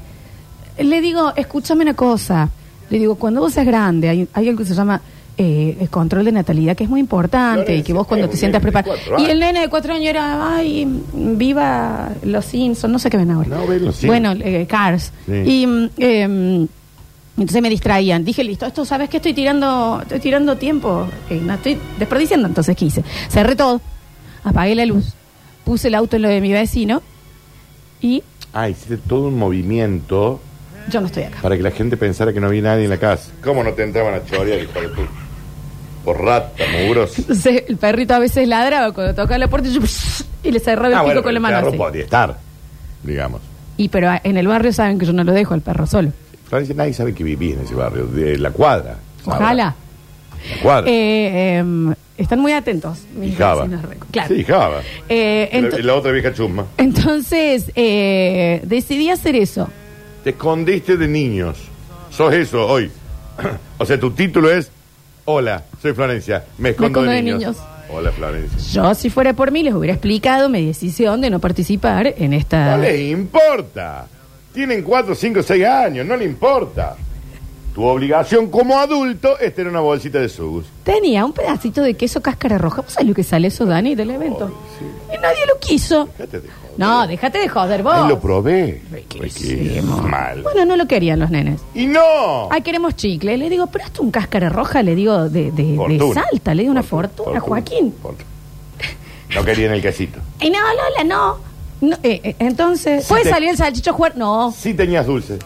le 0.78 0.98
digo, 1.02 1.34
escúchame 1.36 1.82
una 1.82 1.92
cosa. 1.92 2.48
Le 2.88 2.98
digo, 2.98 3.16
cuando 3.16 3.42
vos 3.42 3.52
seas 3.52 3.66
grande, 3.66 4.08
hay, 4.08 4.26
hay 4.32 4.48
algo 4.48 4.60
que 4.60 4.64
se 4.64 4.74
llama 4.74 4.98
eh, 5.36 5.76
el 5.78 5.90
control 5.90 6.24
de 6.24 6.32
natalidad, 6.32 6.74
que 6.74 6.84
es 6.84 6.90
muy 6.90 7.00
importante, 7.00 7.76
y 7.76 7.82
que 7.82 7.92
vos 7.92 8.06
cuando 8.06 8.28
te 8.28 8.32
un 8.32 8.38
sientas 8.38 8.62
preparado. 8.62 8.94
Y 9.18 9.26
el 9.26 9.40
nene 9.40 9.60
de 9.60 9.68
cuatro 9.68 9.92
años 9.92 10.08
era, 10.08 10.56
ay, 10.56 10.88
viva 11.12 12.08
los 12.22 12.46
Simpsons, 12.46 12.90
no 12.90 12.98
sé 12.98 13.10
qué 13.10 13.18
ven 13.18 13.32
ahora. 13.32 13.48
No, 13.50 13.66
ven 13.66 13.84
los 13.84 13.96
Simpsons. 13.96 14.06
Bueno, 14.06 14.32
eh, 14.42 14.66
Cars. 14.66 15.12
Sí. 15.26 15.32
Y 15.32 15.66
mm, 15.66 15.90
em, 15.98 16.68
entonces 17.36 17.60
me 17.60 17.68
distraían. 17.68 18.24
Dije, 18.24 18.42
listo, 18.42 18.64
esto 18.64 18.86
sabes 18.86 19.10
que 19.10 19.18
estoy 19.18 19.34
tirando, 19.34 19.98
estoy 20.00 20.20
tirando 20.20 20.56
tiempo. 20.56 21.06
Eh, 21.28 21.42
no 21.44 21.52
estoy 21.52 21.78
desperdiciando. 21.98 22.48
Entonces, 22.48 22.74
¿qué 22.74 22.86
hice? 22.86 23.04
Cerré 23.28 23.54
todo, 23.54 23.82
apagué 24.44 24.74
la 24.74 24.86
luz, 24.86 25.14
puse 25.70 25.86
el 25.86 25.94
auto 25.94 26.16
en 26.16 26.22
lo 26.22 26.28
de 26.28 26.40
mi 26.40 26.52
vecino 26.52 27.00
y 28.00 28.24
Ah, 28.52 28.68
hiciste 28.68 28.96
todo 28.96 29.28
un 29.28 29.38
movimiento 29.38 30.40
Yo 30.90 31.00
no 31.00 31.06
estoy 31.06 31.22
acá. 31.22 31.38
Para 31.42 31.56
que 31.56 31.62
la 31.62 31.70
gente 31.70 31.96
pensara 31.96 32.32
que 32.32 32.40
no 32.40 32.48
había 32.48 32.62
nadie 32.62 32.82
en 32.84 32.90
la 32.90 32.96
casa. 32.96 33.30
¿Cómo 33.44 33.62
no 33.62 33.72
te 33.74 33.84
entraban 33.84 34.14
a 34.14 34.24
chorear, 34.24 34.58
hijo 34.58 34.80
de 34.80 34.88
puta? 34.88 35.08
Por 36.04 36.20
rata, 36.20 36.64
mugroso. 36.82 37.14
Entonces, 37.18 37.62
el 37.68 37.76
perrito 37.76 38.14
a 38.14 38.18
veces 38.18 38.48
ladraba 38.48 38.90
cuando 38.92 39.14
tocaba 39.14 39.38
la 39.38 39.46
puerta 39.46 39.68
y, 39.68 39.74
yo, 39.74 39.80
y 40.42 40.50
le 40.50 40.58
cerraba 40.58 40.88
el 40.88 40.94
Ah, 40.94 41.04
pico 41.04 41.22
con 41.22 41.32
la 41.34 41.38
el 41.38 41.40
mano 41.42 41.56
perro 41.58 41.68
así. 41.68 41.76
podía 41.78 42.02
estar, 42.02 42.36
digamos. 43.04 43.40
Y 43.76 43.88
pero 43.90 44.10
en 44.24 44.36
el 44.36 44.48
barrio 44.48 44.72
saben 44.72 44.98
que 44.98 45.06
yo 45.06 45.12
no 45.12 45.22
lo 45.22 45.32
dejo 45.32 45.54
al 45.54 45.60
perro 45.60 45.86
solo. 45.86 46.12
Florencia, 46.48 46.74
nadie 46.74 46.92
sabe 46.94 47.14
que 47.14 47.22
viví 47.22 47.52
en 47.52 47.60
ese 47.60 47.76
barrio, 47.76 48.06
de 48.06 48.36
la 48.38 48.50
cuadra. 48.50 48.96
Ojalá. 49.24 49.76
Cuadra. 50.62 50.90
Eh, 50.90 51.56
em, 51.58 51.94
están 52.16 52.40
muy 52.40 52.52
atentos. 52.52 52.98
mis 53.14 53.32
y 53.32 53.36
Java. 53.36 53.64
vecinos 53.64 53.84
reco- 53.84 54.06
Claro. 54.10 54.34
Sí, 54.34 54.44
Java. 54.44 54.80
Eh, 55.08 55.70
la, 55.82 55.94
otra 55.94 56.12
vieja 56.12 56.32
chusma. 56.32 56.66
entonces, 56.76 57.70
eh, 57.74 58.60
decidí 58.64 59.10
hacer 59.10 59.36
eso. 59.36 59.68
Te 60.24 60.30
escondiste 60.30 60.96
de 60.96 61.08
niños. 61.08 61.58
Sos 62.10 62.34
eso 62.34 62.66
hoy. 62.66 62.90
o 63.78 63.86
sea, 63.86 63.98
tu 63.98 64.10
título 64.10 64.50
es 64.50 64.70
Hola, 65.24 65.64
soy 65.80 65.92
Florencia. 65.92 66.44
Me 66.58 66.70
escondo, 66.70 66.88
escondo 67.00 67.10
de, 67.10 67.16
de 67.16 67.22
niños. 67.22 67.38
niños. 67.40 67.56
Hola, 67.92 68.12
Florencia. 68.12 68.58
Yo, 68.72 68.94
si 68.94 69.10
fuera 69.10 69.32
por 69.32 69.50
mí, 69.50 69.62
les 69.62 69.74
hubiera 69.74 69.94
explicado 69.94 70.48
mi 70.48 70.64
decisión 70.66 71.20
de 71.20 71.30
no 71.30 71.38
participar 71.40 72.14
en 72.18 72.32
esta... 72.32 72.76
No 72.76 72.82
les 72.82 73.00
importa. 73.10 74.06
Tienen 74.54 74.82
4, 74.82 75.14
5, 75.14 75.42
6 75.42 75.64
años. 75.64 76.06
No 76.06 76.16
le 76.16 76.24
importa. 76.24 76.96
Tu 77.80 77.86
obligación 77.86 78.50
como 78.50 78.78
adulto 78.78 79.38
es 79.38 79.54
tener 79.54 79.70
una 79.70 79.80
bolsita 79.80 80.18
de 80.18 80.28
sugus. 80.28 80.66
Tenía 80.84 81.24
un 81.24 81.32
pedacito 81.32 81.80
de 81.80 81.94
queso 81.94 82.20
cáscara 82.20 82.58
roja. 82.58 82.82
¿Vos 82.82 82.92
sabés 82.92 83.08
lo 83.08 83.14
que 83.14 83.22
sale 83.24 83.48
eso, 83.48 83.64
Dani, 83.64 83.94
del 83.94 84.10
evento? 84.10 84.52
Y 85.08 85.16
nadie 85.16 85.46
lo 85.48 85.58
quiso. 85.58 86.06
Déjate 86.18 86.40
de 86.42 86.48
joder. 86.50 86.72
No, 86.76 87.06
déjate 87.06 87.38
de 87.38 87.48
joder 87.48 87.82
vos. 87.82 87.94
Ahí 87.94 88.06
lo 88.06 88.20
probé. 88.20 88.82
Riquísimo. 88.92 89.96
Mal. 89.96 90.42
Bueno, 90.42 90.66
no 90.66 90.76
lo 90.76 90.86
querían 90.86 91.20
los 91.20 91.30
nenes. 91.30 91.58
Y 91.74 91.86
no. 91.86 92.48
Ay, 92.50 92.60
queremos 92.60 92.96
chicle. 92.96 93.38
Le 93.38 93.48
digo, 93.48 93.66
pero 93.68 93.86
esto 93.86 94.02
un 94.02 94.10
cáscara 94.10 94.50
roja, 94.50 94.82
le 94.82 94.94
digo, 94.94 95.30
de, 95.30 95.50
de, 95.50 95.62
de 95.62 95.76
Fortuna. 95.76 96.22
Salta. 96.30 96.54
Le 96.54 96.62
digo 96.64 96.72
una 96.72 96.82
fortuna, 96.82 97.40
Joaquín. 97.40 97.94
Fortuna. 98.02 98.28
No 99.34 99.42
querían 99.42 99.72
el 99.72 99.80
quesito. 99.80 100.18
Y 100.40 100.50
no, 100.50 100.58
Lola, 100.58 101.04
no. 101.06 101.38
No, 101.80 101.96
eh, 102.02 102.20
eh, 102.24 102.36
entonces, 102.40 103.04
Sí 103.04 103.08
¿puede 103.08 103.22
te- 103.24 103.30
salir 103.30 103.48
el 103.48 103.56
salchicho 103.56 103.94
jugar? 103.94 104.18
No. 104.18 104.52
Sí 104.54 104.74
tenías 104.74 105.06
dulces. 105.06 105.38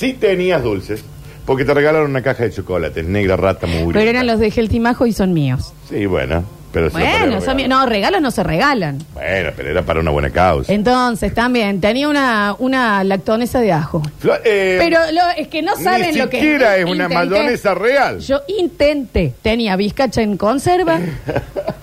Sí 0.00 0.14
tenías 0.14 0.62
dulces. 0.62 1.04
Porque 1.44 1.66
te 1.66 1.74
regalaron 1.74 2.08
una 2.10 2.22
caja 2.22 2.44
de 2.44 2.50
chocolates, 2.52 3.04
negra 3.04 3.36
rata 3.36 3.66
muy 3.66 3.92
Pero 3.92 4.08
eran 4.08 4.26
los 4.26 4.38
de 4.40 4.48
Healthy 4.50 4.80
Majo 4.80 5.04
y 5.04 5.12
son 5.12 5.34
míos. 5.34 5.74
Sí, 5.90 6.06
bueno. 6.06 6.42
Pero 6.72 6.88
Bueno, 6.90 7.40
son 7.42 7.56
míos. 7.56 7.68
No, 7.68 7.84
regalos 7.84 8.22
no 8.22 8.30
se 8.30 8.42
regalan. 8.42 8.98
Bueno, 9.12 9.50
pero 9.56 9.68
era 9.70 9.82
para 9.82 10.00
una 10.00 10.10
buena 10.12 10.30
causa. 10.30 10.72
Entonces, 10.72 11.34
también, 11.34 11.80
tenía 11.82 12.08
una, 12.08 12.54
una 12.60 13.02
lactonesa 13.04 13.60
de 13.60 13.72
ajo. 13.72 14.00
Eh, 14.44 14.76
Pero 14.80 15.00
lo- 15.12 15.30
es 15.36 15.48
que 15.48 15.60
no 15.62 15.74
saben 15.76 16.12
ni 16.12 16.18
lo 16.18 16.30
que 16.30 16.38
siquiera 16.40 16.76
es 16.78 16.84
una 16.84 17.04
Intenté. 17.04 17.14
mayonesa 17.14 17.74
real. 17.74 18.20
Yo 18.20 18.40
intenté. 18.46 19.34
Tenía 19.42 19.74
bizcacha 19.76 20.22
en 20.22 20.36
conserva. 20.38 21.00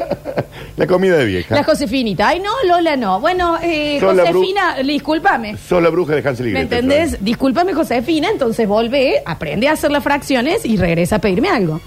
La 0.78 0.86
comida 0.88 1.18
de 1.18 1.26
vieja. 1.26 1.56
La 1.56 1.64
Josefinita. 1.64 2.28
Ay, 2.30 2.40
no, 2.40 2.52
Lola, 2.68 2.96
no. 2.96 3.20
Bueno, 3.20 3.58
eh, 3.62 4.00
Josefina, 4.00 4.78
discúlpame. 4.84 5.58
Sos 5.58 5.82
la 5.82 5.90
bruja 5.90 6.16
de 6.16 6.28
Hansel 6.30 6.48
y 6.50 6.52
¿Me 6.54 6.60
Gretel, 6.62 6.78
entendés? 6.86 7.10
Flor. 7.10 7.24
Discúlpame, 7.24 7.74
Josefina. 7.74 8.30
Entonces 8.30 8.68
volvé, 8.68 9.22
aprende 9.26 9.68
a 9.68 9.72
hacer 9.74 9.90
las 9.92 10.04
fracciones 10.04 10.64
y 10.66 10.78
regresa 10.78 11.16
a 11.16 11.20
pedirme 11.20 11.50
algo. 11.50 11.82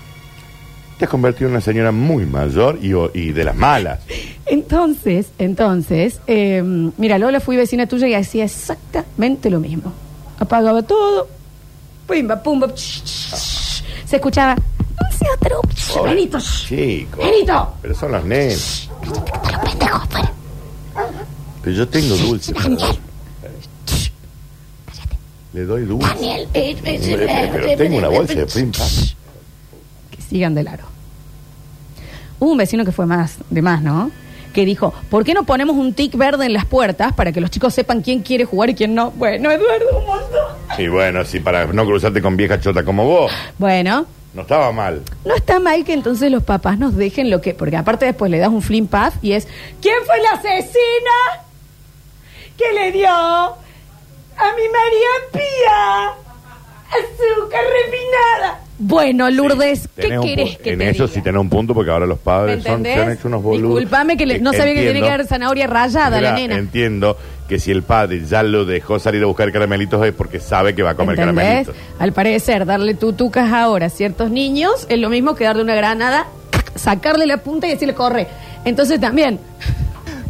Te 0.99 1.04
has 1.04 1.11
convertido 1.11 1.47
en 1.47 1.52
una 1.54 1.61
señora 1.62 1.92
muy 1.92 2.26
mayor 2.26 2.78
y, 2.82 2.92
o- 2.92 3.11
y 3.14 3.30
de 3.32 3.44
las 3.44 3.54
malas. 3.56 4.00
Entonces, 4.44 5.28
entonces, 5.38 6.20
eh, 6.26 6.61
mira, 6.99 7.16
Lola 7.16 7.38
fui 7.40 7.56
vecina 7.56 7.86
tuya 7.86 8.08
y 8.08 8.14
hacía 8.14 8.45
exactamente 8.45 9.49
lo 9.50 9.60
mismo. 9.60 9.93
Apagaba 10.41 10.82
todo, 10.82 11.28
pumba, 12.06 12.43
pumba, 12.43 12.75
ch, 12.75 13.02
ch, 13.04 13.30
ch. 13.34 13.84
se 14.04 14.17
escuchaba, 14.17 14.56
otro, 15.41 15.60
Benito, 16.04 16.38
ch, 16.38 16.67
Chico. 16.69 17.19
Benito. 17.23 17.75
Pero 17.80 17.95
son 17.95 18.12
los 18.12 18.25
nenes. 18.25 18.89
Pendejo, 19.00 20.06
fuera. 20.08 20.32
Pero 21.63 21.76
yo 21.76 21.89
tengo 21.89 22.17
dulce. 22.17 22.52
para 22.52 22.65
Daniel. 22.69 22.80
dar. 22.80 22.97
Le 25.52 25.65
doy 25.65 25.84
dulce. 25.84 26.06
Daniel, 26.08 26.49
eh, 26.54 26.71
eh, 26.71 26.76
eh, 26.84 27.13
Hombre, 27.13 27.25
eh, 27.25 27.50
pero 27.52 27.76
tengo 27.76 27.97
una 27.99 28.08
bolsa 28.08 28.34
de 28.34 28.47
Prim 28.47 28.71
Pam. 28.73 28.89
Que 30.10 30.23
sigan 30.23 30.54
de 30.54 30.63
largo. 30.63 30.89
Hubo 32.39 32.52
un 32.52 32.58
vecino 32.58 32.84
que 32.84 32.93
fue 32.93 33.06
más, 33.06 33.36
de 33.50 33.60
más, 33.63 33.82
¿no? 33.82 34.10
Que 34.54 34.65
dijo, 34.65 34.93
¿por 35.10 35.25
qué 35.25 35.34
no 35.34 35.45
ponemos 35.45 35.76
un 35.76 35.93
tic 35.93 36.17
verde 36.17 36.47
en 36.47 36.52
las 36.52 36.65
puertas 36.65 37.13
para 37.13 37.30
que 37.32 37.41
los 37.41 37.50
chicos 37.50 37.75
sepan 37.75 38.00
quién 38.02 38.21
quiere 38.23 38.45
jugar 38.45 38.71
y 38.71 38.75
quién 38.75 38.95
no? 38.95 39.10
Bueno, 39.13 39.50
Eduardo, 39.50 39.99
un 39.99 40.06
montón. 40.06 40.56
Y 40.78 40.89
bueno, 40.89 41.25
sí, 41.25 41.41
para 41.41 41.67
no 41.67 41.84
cruzarte 41.84 42.23
con 42.23 42.36
vieja 42.36 42.58
chota 42.60 42.84
como 42.84 43.04
vos. 43.04 43.30
Bueno, 43.58 44.06
No 44.34 44.43
estaba 44.43 44.71
mal. 44.73 45.02
No 45.25 45.34
está 45.34 45.58
mal 45.58 45.84
que 45.84 45.93
entonces 45.93 46.30
los 46.30 46.43
papás 46.45 46.78
nos 46.78 46.95
dejen 46.97 47.30
lo 47.30 47.40
que. 47.40 47.52
Porque 47.54 47.76
aparte 47.76 48.04
después 48.06 48.30
le 48.30 48.38
das 48.38 48.49
un 48.50 48.62
flim 48.62 48.86
path 48.86 49.14
y 49.23 49.32
es. 49.32 49.49
¿Quién 49.82 49.97
fue 50.06 50.21
la 50.23 50.30
asesina? 50.38 51.45
que 52.56 52.73
le 52.75 52.93
dio 52.93 53.08
a 53.08 53.56
mi 54.54 54.69
María 54.69 55.08
Pía? 55.32 56.08
Azúcar 56.90 57.60
refinada. 57.64 58.60
Bueno, 58.78 59.30
Lourdes, 59.30 59.88
¿qué 59.97 60.19
querés 60.23 60.58
que 60.58 60.73
En 60.73 60.78
te 60.80 60.90
eso 60.90 61.04
diga? 61.04 61.14
sí 61.14 61.23
tenés 61.23 61.40
un 61.40 61.49
punto 61.50 61.73
porque 61.75 61.90
ahora 61.90 62.06
los 62.06 62.19
¿Me 62.19 62.25
padres 62.25 62.64
son, 62.64 62.82
se 62.82 62.95
han 62.95 63.12
hecho 63.12 63.28
unos 63.28 63.43
boludos. 63.43 63.78
Disculpame 63.78 64.16
que 64.16 64.26
le- 64.26 64.38
no 64.40 64.52
Eh, 64.52 64.56
sabía 64.56 64.75
que 64.75 64.86
tenía 64.86 65.02
que 65.02 65.08
haber 65.10 65.26
zanahoria 65.26 65.66
rayada 65.66 66.21
la 66.21 66.32
nena. 66.32 66.56
Entiendo 66.56 67.16
que 67.50 67.58
si 67.58 67.71
el 67.73 67.82
padre 67.82 68.25
ya 68.25 68.43
lo 68.45 68.65
dejó 68.65 68.99
salir 69.00 69.23
a 69.25 69.26
buscar 69.26 69.50
caramelitos 69.52 70.06
es 70.06 70.13
porque 70.15 70.39
sabe 70.41 70.73
que 70.75 70.82
va 70.84 70.91
a 70.91 70.95
comer 70.95 71.19
¿Entendés? 71.19 71.45
caramelitos. 71.45 71.75
Al 71.99 72.13
parecer, 72.13 72.65
darle 72.65 72.95
tutucas 72.95 73.52
ahora 73.52 73.86
a 73.86 73.91
ciertos 73.91 74.30
niños 74.30 74.86
es 74.89 74.99
lo 75.00 75.10
mismo 75.10 75.34
que 75.34 75.45
darle 75.45 75.63
una 75.65 75.75
granada, 75.75 76.26
sacarle 76.76 77.26
la 77.26 77.39
punta 77.39 77.67
y 77.67 77.71
decirle 77.71 77.95
corre. 77.95 78.28
Entonces 78.65 79.00
también, 79.00 79.41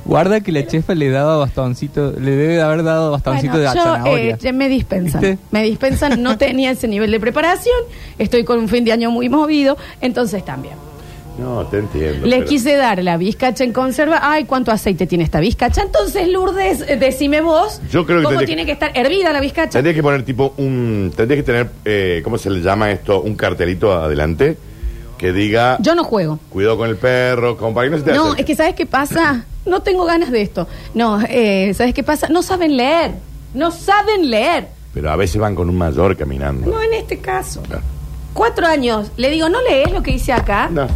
Guarda 0.06 0.40
que 0.40 0.50
la 0.50 0.66
chefa 0.66 0.94
le 0.94 1.08
daba 1.10 1.36
bastoncito, 1.36 2.12
le 2.18 2.30
debe 2.32 2.54
de 2.54 2.62
haber 2.62 2.82
dado 2.82 3.12
bastoncito 3.12 3.52
Bueno, 3.52 3.70
de 3.70 3.76
yo, 3.76 3.82
zanahoria. 3.84 4.34
eh, 4.34 4.38
ya 4.40 4.52
me 4.52 4.68
dispensan. 4.68 5.20
¿Viste? 5.20 5.38
Me 5.52 5.62
dispensan, 5.62 6.20
no 6.22 6.36
tenía 6.36 6.72
ese 6.72 6.88
nivel 6.88 7.12
de 7.12 7.20
preparación. 7.20 7.76
Estoy 8.18 8.42
con 8.44 8.58
un 8.58 8.68
fin 8.68 8.84
de 8.84 8.90
año 8.92 9.10
muy 9.12 9.28
movido, 9.28 9.76
entonces 10.00 10.44
también. 10.44 10.74
No, 11.40 11.64
te 11.66 11.78
entiendo. 11.78 12.26
Le 12.26 12.36
pero- 12.38 12.48
quise 12.48 12.76
dar 12.76 13.02
la 13.02 13.16
bizcacha 13.16 13.64
en 13.64 13.72
conserva. 13.72 14.18
Ay, 14.22 14.44
¿cuánto 14.44 14.70
aceite 14.72 15.06
tiene 15.06 15.24
esta 15.24 15.40
bizcacha? 15.40 15.82
Entonces, 15.82 16.28
Lourdes, 16.28 16.82
eh, 16.86 16.96
decime 16.96 17.40
vos. 17.40 17.80
Yo 17.90 18.04
creo 18.04 18.18
que 18.18 18.24
¿Cómo 18.24 18.38
tendría 18.38 18.46
tiene 18.46 18.66
que- 18.66 18.72
estar 18.72 18.92
hervida 18.94 19.32
la 19.32 19.40
bizcacha? 19.40 19.70
Tendrías 19.70 19.96
que 19.96 20.02
poner 20.02 20.22
tipo 20.24 20.52
un. 20.58 21.12
Tendrías 21.16 21.38
que 21.42 21.46
tener, 21.46 21.70
eh, 21.84 22.20
¿cómo 22.22 22.36
se 22.38 22.50
le 22.50 22.60
llama 22.60 22.90
esto? 22.90 23.22
Un 23.22 23.34
cartelito 23.36 23.92
adelante 23.92 24.56
que 25.18 25.32
diga. 25.32 25.76
Yo 25.80 25.94
no 25.94 26.04
juego. 26.04 26.38
Cuidado 26.50 26.76
con 26.76 26.88
el 26.90 26.96
perro, 26.96 27.56
compa, 27.56 27.82
que 27.84 27.90
no 27.90 27.96
se 27.98 28.02
te 28.04 28.12
No, 28.12 28.24
acerque. 28.24 28.42
es 28.42 28.46
que 28.46 28.56
¿sabes 28.56 28.74
qué 28.74 28.86
pasa? 28.86 29.44
No 29.66 29.80
tengo 29.82 30.04
ganas 30.04 30.30
de 30.30 30.42
esto. 30.42 30.66
No, 30.94 31.20
eh, 31.28 31.72
¿sabes 31.74 31.94
qué 31.94 32.02
pasa? 32.02 32.28
No 32.28 32.42
saben 32.42 32.76
leer. 32.76 33.12
No 33.54 33.70
saben 33.70 34.30
leer. 34.30 34.68
Pero 34.94 35.10
a 35.10 35.16
veces 35.16 35.40
van 35.40 35.54
con 35.54 35.68
un 35.68 35.76
mayor 35.78 36.16
caminando. 36.16 36.70
No 36.70 36.82
en 36.82 36.92
este 36.94 37.18
caso. 37.18 37.62
Claro. 37.62 37.82
Cuatro 38.32 38.66
años. 38.66 39.10
Le 39.16 39.28
digo, 39.30 39.48
¿no 39.48 39.60
lees 39.62 39.90
lo 39.92 40.02
que 40.02 40.12
dice 40.12 40.32
acá? 40.32 40.68
No. 40.70 40.86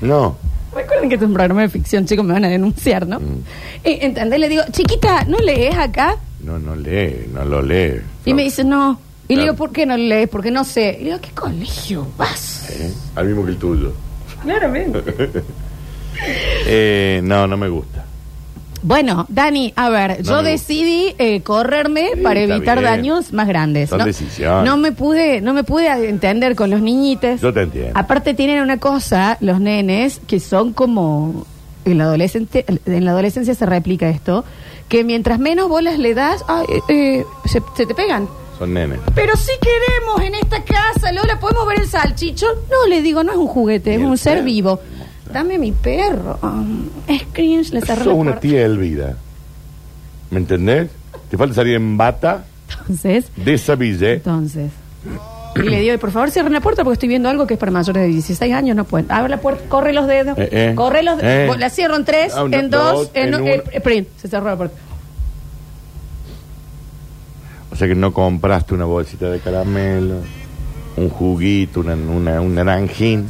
No. 0.00 0.36
Recuerden 0.74 1.08
que 1.08 1.14
es 1.14 1.22
un 1.22 1.32
programa 1.34 1.62
de 1.62 1.68
ficción, 1.68 2.04
chicos, 2.04 2.24
me 2.24 2.32
van 2.32 2.44
a 2.44 2.48
denunciar, 2.48 3.06
¿no? 3.06 3.20
Mm. 3.20 3.42
Eh, 3.84 3.98
¿Entendés? 4.02 4.40
Le 4.40 4.48
digo, 4.48 4.62
chiquita, 4.72 5.24
¿no 5.24 5.38
lees 5.38 5.76
acá? 5.76 6.16
No, 6.42 6.58
no 6.58 6.74
lee, 6.74 7.26
no 7.32 7.44
lo 7.44 7.62
lee. 7.62 8.00
Y 8.24 8.30
No. 8.30 8.36
me 8.36 8.42
dice, 8.42 8.64
no. 8.64 8.98
Y 9.28 9.36
le 9.36 9.42
digo, 9.42 9.54
¿por 9.54 9.70
qué 9.72 9.86
no 9.86 9.96
lees? 9.96 10.28
Porque 10.28 10.50
no 10.50 10.64
sé. 10.64 10.96
Y 11.00 11.04
le 11.04 11.10
digo, 11.12 11.20
¿qué 11.22 11.30
colegio 11.30 12.06
vas? 12.18 12.68
¿Eh? 12.70 12.92
Al 13.14 13.26
mismo 13.26 13.44
que 13.44 13.52
el 13.52 13.56
tuyo. 13.58 13.92
Claramente. 14.42 15.02
Eh, 16.66 17.20
no, 17.24 17.46
no 17.46 17.56
me 17.56 17.68
gusta. 17.68 18.04
Bueno, 18.86 19.24
Dani, 19.30 19.72
a 19.76 19.88
ver, 19.88 20.18
No 20.18 20.36
yo 20.36 20.42
me 20.42 20.50
decidí 20.50 21.14
eh, 21.18 21.40
correrme 21.40 22.10
Sí, 22.16 22.20
para 22.20 22.40
está 22.40 22.54
evitar 22.56 22.78
bien. 22.80 22.90
daños 22.90 23.32
más 23.32 23.48
grandes. 23.48 23.88
Son 23.88 23.98
¿no? 23.98 24.04
decisiones. 24.04 24.70
No 24.70 24.76
me 24.76 24.92
pude, 24.92 25.40
no 25.40 25.54
me 25.54 25.64
pude 25.64 25.88
entender 26.06 26.54
con 26.54 26.68
los 26.68 26.82
niñites. 26.82 27.40
Yo 27.40 27.50
te 27.52 27.62
entiendo. 27.62 27.92
Aparte 27.94 28.34
tienen 28.34 28.60
una 28.60 28.76
cosa, 28.78 29.38
los 29.40 29.58
nenes, 29.58 30.20
que 30.26 30.38
son 30.38 30.74
como 30.74 31.46
en 31.86 31.96
la 31.96 32.04
adolescencia, 32.04 32.62
en 32.84 33.04
la 33.06 33.12
adolescencia 33.12 33.54
se 33.54 33.64
replica 33.64 34.08
esto, 34.10 34.44
que 34.88 35.02
mientras 35.02 35.38
menos 35.38 35.68
bolas 35.70 35.98
le 35.98 36.12
das, 36.12 36.44
ay, 36.46 36.66
eh, 36.68 36.80
eh, 36.90 37.24
se, 37.46 37.62
se 37.76 37.86
te 37.86 37.94
pegan. 37.94 38.28
Son 38.58 38.72
nenes. 38.72 39.00
Pero 39.14 39.34
si 39.36 39.50
queremos 39.60 40.20
en 40.28 40.34
esta 40.36 40.62
casa, 40.62 41.10
Lola, 41.10 41.40
¿podemos 41.40 41.66
ver 41.66 41.80
el 41.80 41.88
salchicho? 41.88 42.46
No, 42.70 42.86
le 42.88 43.02
digo, 43.02 43.24
no 43.24 43.32
es 43.32 43.38
un 43.38 43.48
juguete, 43.48 43.92
¿Y 43.92 43.94
es 43.94 44.00
un 44.02 44.16
ser 44.18 44.44
vivo. 44.44 44.78
Dame 45.34 45.58
mi 45.58 45.72
perro. 45.72 46.38
Um, 46.42 46.86
es 47.06 47.24
cringe, 47.32 47.72
le 47.72 47.80
cerré 47.82 47.98
Sos 48.04 48.06
la 48.06 48.12
una 48.14 48.30
puerta. 48.30 48.40
tía 48.40 48.64
Elvira. 48.64 49.16
¿Me 50.30 50.38
entendés? 50.38 50.88
Te 51.28 51.36
falta 51.36 51.54
salir 51.56 51.74
en 51.74 51.96
bata 51.98 52.44
Entonces, 52.80 53.26
de 53.36 53.54
esa 53.54 53.74
villa. 53.74 54.12
entonces. 54.12 54.70
Y 55.56 55.60
le 55.62 55.80
digo, 55.80 55.98
por 55.98 56.10
favor, 56.10 56.30
cierren 56.30 56.52
la 56.52 56.60
puerta 56.60 56.82
porque 56.82 56.94
estoy 56.94 57.08
viendo 57.08 57.28
algo 57.28 57.46
que 57.46 57.54
es 57.54 57.60
para 57.60 57.70
mayores 57.72 58.02
de 58.02 58.08
16 58.08 58.52
años, 58.54 58.74
no 58.76 58.84
pueden. 58.84 59.10
Abre 59.12 59.28
la 59.28 59.40
puerta, 59.40 59.68
corre 59.68 59.92
los 59.92 60.06
dedos. 60.06 60.38
Eh, 60.38 60.48
eh. 60.50 60.72
corre 60.74 61.02
los 61.02 61.18
dedos. 61.18 61.56
Eh. 61.56 61.58
La 61.60 61.68
cierro 61.70 61.96
en 61.96 62.04
tres, 62.04 62.32
Ah, 62.34 62.44
una, 62.44 62.56
en 62.58 62.70
dos, 62.70 62.92
dos, 62.92 63.10
en, 63.14 63.28
en 63.28 63.34
un- 63.34 63.42
uno. 63.42 63.50
eh, 63.50 63.62
eh. 63.72 64.06
Se 64.16 64.28
cerró 64.28 64.46
la 64.46 64.56
puerta. 64.56 64.76
O 67.72 67.76
sea 67.76 67.88
que 67.88 67.94
no 67.94 68.12
compraste 68.12 68.74
una 68.74 68.84
bolsita 68.84 69.26
de 69.30 69.40
caramelo, 69.40 70.16
un 70.96 71.08
juguito, 71.08 71.80
una, 71.80 71.94
una- 71.94 72.40
un 72.40 72.54
naranjín. 72.54 73.28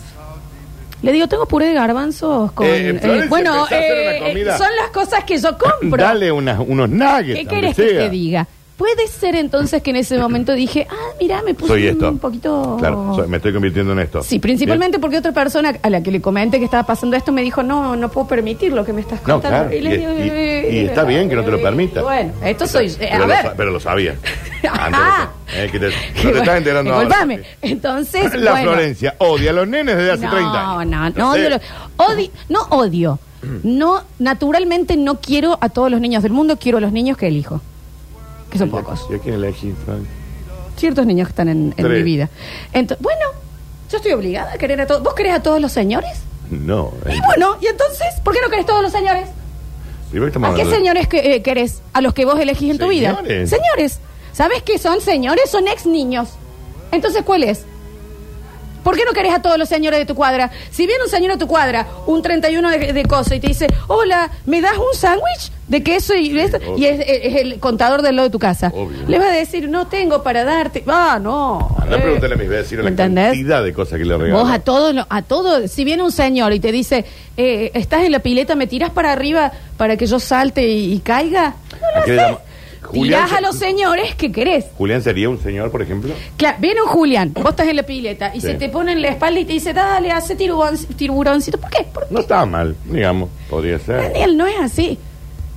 Le 1.05 1.13
digo, 1.13 1.29
tengo 1.29 1.47
puré 1.47 1.67
de 1.67 1.75
garbanzos 1.75 2.53
con... 2.53 2.67
Eh, 2.67 2.89
eh, 2.91 2.99
Florencia, 2.99 3.29
bueno, 3.29 3.55
empezá 3.55 3.75
a 3.75 3.79
hacer 3.79 3.93
una 4.07 4.17
eh, 4.17 4.21
comida. 4.29 4.59
son 4.59 4.69
las 4.77 4.91
cosas 4.91 5.25
que 5.25 5.37
yo 5.39 5.57
compro. 5.59 6.03
Dale 6.03 6.33
unas- 6.33 6.61
unos 6.67 6.89
nuggets. 6.89 7.25
¿Qué 7.35 7.39
aunque 7.41 7.55
querés 7.55 7.77
que 7.77 7.89
sea. 7.91 7.99
te 8.01 8.11
diga? 8.11 8.47
Puede 8.77 9.07
ser 9.07 9.37
entonces 9.37 9.83
que 9.83 9.91
en 9.91 9.97
ese 9.97 10.19
momento 10.19 10.53
dije, 10.53 10.87
ah, 10.91 10.95
mira, 11.21 11.43
me 11.43 11.55
puse 11.55 11.69
Soy 11.75 11.87
esto. 11.87 12.09
un 12.09 12.19
poquito... 12.19 12.77
Claro, 12.81 13.13
soy- 13.15 13.29
me 13.29 13.37
estoy 13.37 13.53
convirtiendo 13.53 13.93
en 13.93 14.01
esto. 14.01 14.21
Sí, 14.25 14.41
principalmente 14.41 14.99
porque 14.99 15.19
otra 15.19 15.31
persona 15.31 15.77
a 15.81 15.91
la 15.91 16.03
que 16.03 16.11
le 16.11 16.21
comenté 16.21 16.59
que 16.59 16.65
estaba 16.65 16.83
pasando 16.83 17.17
esto 17.17 17.31
me 17.31 17.43
dijo, 17.43 17.63
no, 17.63 17.95
no 17.95 18.09
puedo 18.11 18.27
permitir 18.27 18.73
lo 18.73 18.85
que 18.85 18.93
me 18.93 19.01
estás 19.03 19.21
No, 19.29 19.35
contando. 19.35 19.71
claro, 19.71 19.75
y- 19.77 19.97
digo, 19.97 20.13
y- 20.13 20.29
eh, 20.29 20.69
y 20.73 20.79
está 20.87 21.05
bien 21.05 21.29
que 21.29 21.37
no 21.37 21.45
te 21.45 21.53
lo 21.53 21.63
permita. 21.63 22.03
Bueno, 22.03 22.33
esto 22.45 22.67
soy... 22.67 22.87
eh, 22.89 22.97
pero, 22.99 23.15
a 23.15 23.19
lo, 23.19 23.27
ver. 23.29 23.43
sa- 23.43 23.55
pero 23.57 23.71
lo 23.71 23.79
sabía. 23.79 24.17
Antes 24.69 25.01
de- 25.01 25.65
eh, 25.65 25.69
que 25.71 25.79
te, 25.79 25.87
no 25.87 25.93
te 26.33 26.39
estás 26.39 26.57
enterando 26.59 26.95
ahora. 26.95 27.05
Disculpame. 27.07 27.43
Entonces, 27.63 28.35
La 28.41 28.51
bueno. 28.51 28.73
Florencia 28.73 29.15
odia 29.19 29.51
a 29.51 29.55
los 29.55 29.69
nenes 29.69 29.97
desde 29.97 30.11
hace 30.11 30.25
no, 30.25 30.31
30 30.33 30.79
años. 30.81 30.91
No, 30.91 31.11
no, 31.11 31.33
sé. 31.35 31.39
odio, 31.47 31.51
los- 31.51 31.61
odi- 31.97 32.31
no 32.49 32.63
odio. 32.71 33.19
No, 33.63 34.03
naturalmente 34.19 34.97
no 34.97 35.21
quiero 35.21 35.59
a 35.61 35.69
todos 35.69 35.91
los 35.93 36.01
niños 36.01 36.23
del 36.25 36.33
mundo, 36.33 36.57
quiero 36.59 36.79
a 36.79 36.81
los 36.81 36.91
niños 36.93 37.17
que 37.19 37.29
elijo. 37.29 37.61
Que 38.55 38.59
son 38.61 38.71
pocos. 38.71 39.07
¿Y 39.11 39.15
a 39.15 39.19
quién 39.19 39.35
elegís, 39.35 39.75
Frank? 39.85 40.05
Ciertos 40.77 41.05
niños 41.07 41.27
que 41.27 41.33
están 41.33 41.49
en, 41.49 41.75
en 41.77 41.85
Tres. 41.85 41.89
mi 41.99 42.03
vida. 42.05 42.31
Entonces, 42.73 43.03
bueno, 43.03 43.21
yo 43.91 43.97
estoy 43.97 44.13
obligada 44.13 44.53
a 44.53 44.59
querer 44.59 44.81
a 44.81 44.87
todos. 44.87 45.03
¿Vos 45.03 45.13
querés 45.15 45.33
a 45.35 45.43
todos 45.43 45.61
los 45.61 45.73
señores? 45.73 46.19
No. 46.51 46.93
eh, 47.07 47.17
Y 47.17 47.21
bueno, 47.27 47.57
y 47.61 47.67
entonces, 47.67 48.07
¿por 48.23 48.33
qué 48.33 48.41
no 48.41 48.49
querés 48.49 48.65
todos 48.67 48.81
los 48.83 48.93
señores? 48.93 49.29
primero 50.11 50.29
estamos 50.29 50.51
¿A 50.51 50.55
qué 50.55 50.61
hablando 50.63 50.71
de- 50.71 50.77
señores 50.79 51.09
que, 51.09 51.35
eh, 51.35 51.43
querés? 51.43 51.83
¿A 51.93 52.01
los 52.01 52.15
que 52.15 52.25
vos 52.25 52.39
elegís 52.39 52.71
en 52.71 52.79
tu 52.79 52.87
vida? 52.87 53.17
Señores. 53.17 53.51
Señores. 53.51 53.99
¿Sabes 54.33 54.63
qué 54.63 54.79
son 54.79 55.01
señores? 55.01 55.51
Son 55.51 55.67
ex 55.67 55.85
niños. 55.87 56.29
Entonces, 56.93 57.23
¿cuál 57.25 57.43
es? 57.43 57.65
¿Por 58.85 58.97
qué 58.97 59.05
no 59.05 59.13
querés 59.13 59.33
a 59.33 59.43
todos 59.43 59.59
los 59.59 59.69
señores 59.69 59.99
de 59.99 60.07
tu 60.07 60.15
cuadra? 60.15 60.51
Si 60.71 60.87
viene 60.87 61.03
un 61.03 61.11
señor 61.11 61.33
a 61.33 61.39
tu 61.39 61.49
cuadra, 61.49 61.87
un 62.07 62.23
31 62.23 62.71
de, 62.71 62.93
de 62.93 63.05
cosa, 63.05 63.35
y 63.35 63.41
te 63.41 63.49
dice, 63.49 63.67
hola, 63.89 64.31
¿me 64.45 64.61
das 64.61 64.77
un 64.77 64.95
sándwich 64.97 65.51
de 65.67 65.83
queso 65.83 66.15
y, 66.15 66.39
esto?" 66.39 66.59
obvio. 66.59 66.77
y 66.77 66.85
es, 66.87 67.01
es 67.09 67.37
el 67.37 67.59
contador 67.59 68.03
del 68.03 68.17
lado 68.17 68.29
de 68.29 68.33
tu 68.33 68.39
casa? 68.39 68.71
Obvio. 68.75 69.09
Le 69.09 69.19
va 69.19 69.27
a 69.27 69.33
decir, 69.33 69.69
no 69.69 69.87
tengo 69.87 70.23
para 70.23 70.45
darte. 70.45 70.85
Ah, 70.87 71.19
no. 71.21 71.75
Anda 71.81 71.97
a 71.97 71.99
eh. 71.99 72.03
preguntarle 72.03 72.35
a 72.35 72.39
mis 72.39 72.49
vecinos 72.49 72.85
la 72.85 72.91
¿Entendés? 72.91 73.25
cantidad 73.29 73.65
de 73.65 73.73
cosas 73.73 73.99
que 73.99 74.05
le 74.05 74.17
regalan. 74.17 74.45
Vos 74.45 74.53
a 74.53 74.59
todos, 74.59 74.95
a 75.09 75.23
todo, 75.23 75.67
si 75.67 75.85
viene 75.85 76.03
un 76.03 76.13
señor 76.13 76.53
y 76.53 76.61
te 76.61 76.71
dice, 76.71 77.07
eh, 77.39 77.71
estás 77.73 78.05
en 78.05 78.13
la 78.13 78.19
pileta, 78.19 78.55
¿me 78.55 78.67
tiras 78.67 78.91
para 78.91 79.13
arriba 79.13 79.51
para 79.79 79.97
que 79.97 80.07
yo 80.07 80.21
salte 80.21 80.69
y, 80.69 80.93
y 80.93 80.99
caiga? 81.01 81.55
No 81.81 82.03
¿A 82.03 82.07
lo 82.07 82.15
llama? 82.15 82.39
Julián 82.85 83.25
Tirás 83.27 83.39
a 83.39 83.41
los 83.41 83.57
señores 83.57 84.15
que 84.15 84.31
querés. 84.31 84.67
¿Julián 84.77 85.03
sería 85.03 85.29
un 85.29 85.41
señor, 85.41 85.71
por 85.71 85.83
ejemplo? 85.83 86.13
Claro, 86.37 86.59
viene 86.61 86.83
un 86.83 86.89
Julián, 86.89 87.33
vos 87.35 87.51
estás 87.51 87.67
en 87.69 87.77
la 87.77 87.83
pileta 87.83 88.31
y 88.35 88.41
Sí. 88.41 88.47
se 88.49 88.55
te 88.55 88.69
pone 88.69 88.93
en 88.93 89.03
la 89.03 89.09
espalda 89.09 89.41
y 89.41 89.45
te 89.45 89.53
dice, 89.55 89.73
dale, 89.73 90.11
hace 90.13 90.37
tiburón, 90.37 90.77
tiburoncito. 90.97 91.59
¿Por 91.59 91.71
qué? 91.71 91.85
¿Por 91.93 92.07
qué? 92.09 92.15
No 92.15 92.21
está 92.21 92.45
mal, 92.47 92.77
digamos. 92.85 93.31
Podría 93.51 93.79
ser. 93.79 93.97
Daniel, 94.13 94.37
no 94.37 94.47
es 94.47 94.57
así. 94.61 94.99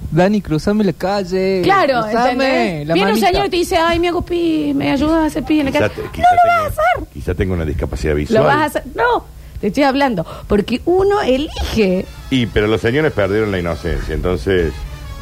Dani, 0.10 0.42
cruzame 0.42 0.84
la 0.86 0.94
calle. 0.94 1.62
Claro, 1.63 2.02
cruzame 2.04 2.32
¿entendés? 2.32 2.88
la 2.88 2.94
Viene 2.94 3.12
un 3.12 3.20
manita. 3.20 3.28
señor 3.28 3.46
y 3.48 3.50
te 3.50 3.58
dice, 3.58 3.76
ay, 3.78 4.00
me 4.00 4.08
hago 4.08 4.22
pi, 4.22 4.72
me 4.74 4.92
ayudas 4.92 5.16
a 5.18 5.26
hacer 5.26 5.44
pi 5.44 5.60
en 5.60 5.66
la 5.66 5.72
cara. 5.74 5.90
te- 5.90 6.02
No 6.02 6.08
lo 6.08 6.12
vas 6.12 6.22
a 6.22 6.62
tenga- 6.63 6.68
hacer. 6.68 7.08
quizá 7.13 7.34
tenga 7.36 7.54
una 7.54 7.66
discapacidad 7.66 8.16
visual. 8.16 8.42
Lo 8.44 8.48
vas 8.48 8.58
a 8.58 8.66
hacer. 8.66 8.84
No, 8.96 9.26
te 9.60 9.68
estoy 9.68 9.84
hablando. 9.84 10.26
Porque 10.48 10.82
uno 10.86 11.22
elige. 11.22 12.06
Y, 12.30 12.46
pero 12.46 12.68
los 12.68 12.80
señores 12.80 13.12
perdieron 13.12 13.52
la 13.52 13.60
inocencia, 13.60 14.16
entonces 14.16 14.72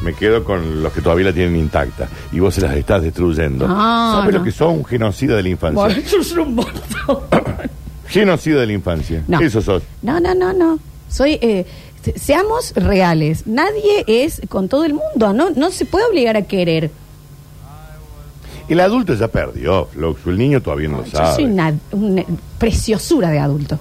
me 0.02 0.12
quedo 0.14 0.44
con 0.44 0.82
los 0.82 0.92
que 0.92 1.00
todavía 1.00 1.26
la 1.26 1.32
tienen 1.32 1.56
intacta. 1.56 2.08
Y 2.32 2.38
vos 2.40 2.54
se 2.54 2.60
las 2.60 2.74
estás 2.76 3.02
destruyendo. 3.02 3.66
Ah, 3.68 4.16
¿Sabes 4.18 4.32
no. 4.34 4.38
lo 4.40 4.44
que 4.44 4.52
sos? 4.52 4.72
Un 4.72 4.84
genocida 4.84 5.36
de 5.36 5.42
la 5.42 5.48
infancia. 5.48 5.80
Bueno, 5.82 6.00
eso 6.00 6.18
es 6.18 6.32
un 6.32 6.54
montón. 6.54 7.18
Genocida 8.08 8.60
de 8.60 8.66
la 8.66 8.72
infancia. 8.72 9.24
No. 9.26 9.40
Eso 9.40 9.60
sos. 9.60 9.82
No, 10.02 10.20
no, 10.20 10.34
no, 10.34 10.52
no. 10.52 10.78
Soy. 11.08 11.38
eh, 11.42 11.66
se- 12.02 12.18
seamos 12.18 12.72
reales. 12.76 13.46
Nadie 13.46 14.04
es 14.06 14.40
con 14.48 14.68
todo 14.68 14.84
el 14.84 14.94
mundo. 14.94 15.32
No, 15.32 15.50
no 15.50 15.70
se 15.72 15.86
puede 15.86 16.04
obligar 16.06 16.36
a 16.36 16.42
querer. 16.42 16.90
El 18.68 18.80
adulto 18.80 19.14
ya 19.14 19.28
perdió, 19.28 19.86
Floxu. 19.86 20.30
El 20.30 20.38
niño 20.38 20.60
todavía 20.60 20.88
no 20.88 20.98
lo 20.98 21.04
Yo 21.04 21.10
sabe. 21.12 21.34
soy 21.36 21.44
una, 21.44 21.72
una 21.92 22.24
preciosura 22.58 23.30
de 23.30 23.38
adulto. 23.38 23.78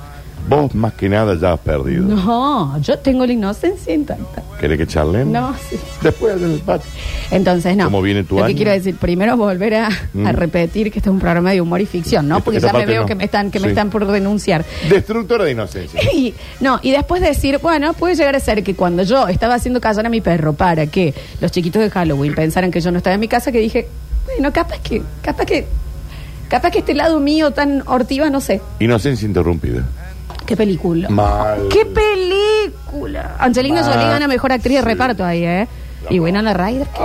Vos 0.47 0.75
más 0.75 0.93
que 0.93 1.09
nada 1.09 1.35
ya 1.39 1.53
has 1.53 1.59
perdido. 1.59 2.03
No, 2.03 2.77
yo 2.79 2.99
tengo 2.99 3.25
la 3.25 3.33
inocencia 3.33 3.93
intacta. 3.93 4.43
¿Querés 4.59 4.77
que 4.77 4.85
charlen? 4.85 5.31
No, 5.31 5.55
sí. 5.69 5.75
Después 6.03 6.39
del 6.39 6.59
patio. 6.59 6.89
Entonces, 7.31 7.75
no. 7.75 7.85
¿Cómo 7.85 8.01
viene 8.01 8.23
tu 8.23 8.35
Lo 8.35 8.41
que 8.43 8.47
año? 8.49 8.55
quiero 8.55 8.71
decir, 8.71 8.95
primero 8.95 9.35
volver 9.37 9.73
a, 9.73 9.89
Mm. 10.13 10.27
a 10.27 10.31
repetir 10.33 10.91
que 10.91 10.99
este 10.99 11.09
es 11.09 11.13
un 11.13 11.19
programa 11.19 11.51
de 11.51 11.61
humor 11.61 11.81
y 11.81 11.87
ficción, 11.87 12.27
¿no? 12.27 12.35
Esta- 12.37 12.45
Porque 12.45 12.57
esta 12.57 12.67
ya 12.67 12.73
me 12.73 12.79
parte 12.79 12.91
veo 12.91 13.01
no. 13.01 13.07
que 13.07 13.15
me 13.15 13.23
están 13.25 13.49
que 13.49 13.59
me 13.59 13.65
Sí. 13.65 13.69
están 13.69 13.89
por 13.89 14.05
denunciar. 14.05 14.63
Destructora 14.89 15.45
de 15.45 15.51
inocencia. 15.51 15.99
Y, 16.13 16.33
no, 16.61 16.79
y 16.83 16.91
después 16.91 17.21
decir, 17.21 17.57
bueno, 17.61 17.93
puede 17.93 18.15
llegar 18.15 18.35
a 18.35 18.39
ser 18.39 18.63
que 18.63 18.75
cuando 18.75 19.01
yo 19.03 19.27
estaba 19.27 19.55
haciendo 19.55 19.81
callar 19.81 20.05
a 20.05 20.09
mi 20.09 20.21
perro 20.21 20.53
para 20.53 20.85
que 20.87 21.13
los 21.41 21.51
chiquitos 21.51 21.81
de 21.81 21.89
Halloween 21.89 22.35
pensaran 22.35 22.69
que 22.71 22.81
yo 22.81 22.91
no 22.91 22.97
estaba 22.99 23.15
en 23.15 23.19
mi 23.19 23.27
casa, 23.27 23.51
que 23.51 23.59
dije, 23.59 23.87
bueno, 24.25 24.53
capaz 24.53 24.79
que, 24.79 25.01
capaz 25.23 25.45
que, 25.45 25.65
capaz 26.47 26.69
que 26.71 26.79
este 26.79 26.93
lado 26.93 27.19
mío 27.19 27.51
tan 27.51 27.81
hortiva, 27.87 28.29
no 28.29 28.39
sé. 28.41 28.61
Inocencia 28.79 29.27
interrumpida. 29.27 29.83
¿Qué 30.45 30.55
película? 30.55 31.09
Mal. 31.09 31.67
¿Qué 31.69 31.85
película? 31.85 33.35
Angelina 33.39 33.81
Mal. 33.81 33.93
Jolie 33.93 34.07
gana 34.07 34.27
mejor 34.27 34.51
actriz 34.51 34.75
de 34.77 34.81
reparto 34.81 35.23
ahí, 35.25 35.43
¿eh? 35.43 35.67
y 36.09 36.19
Winona 36.19 36.53
Ryder, 36.53 36.87
¿qué? 36.87 37.01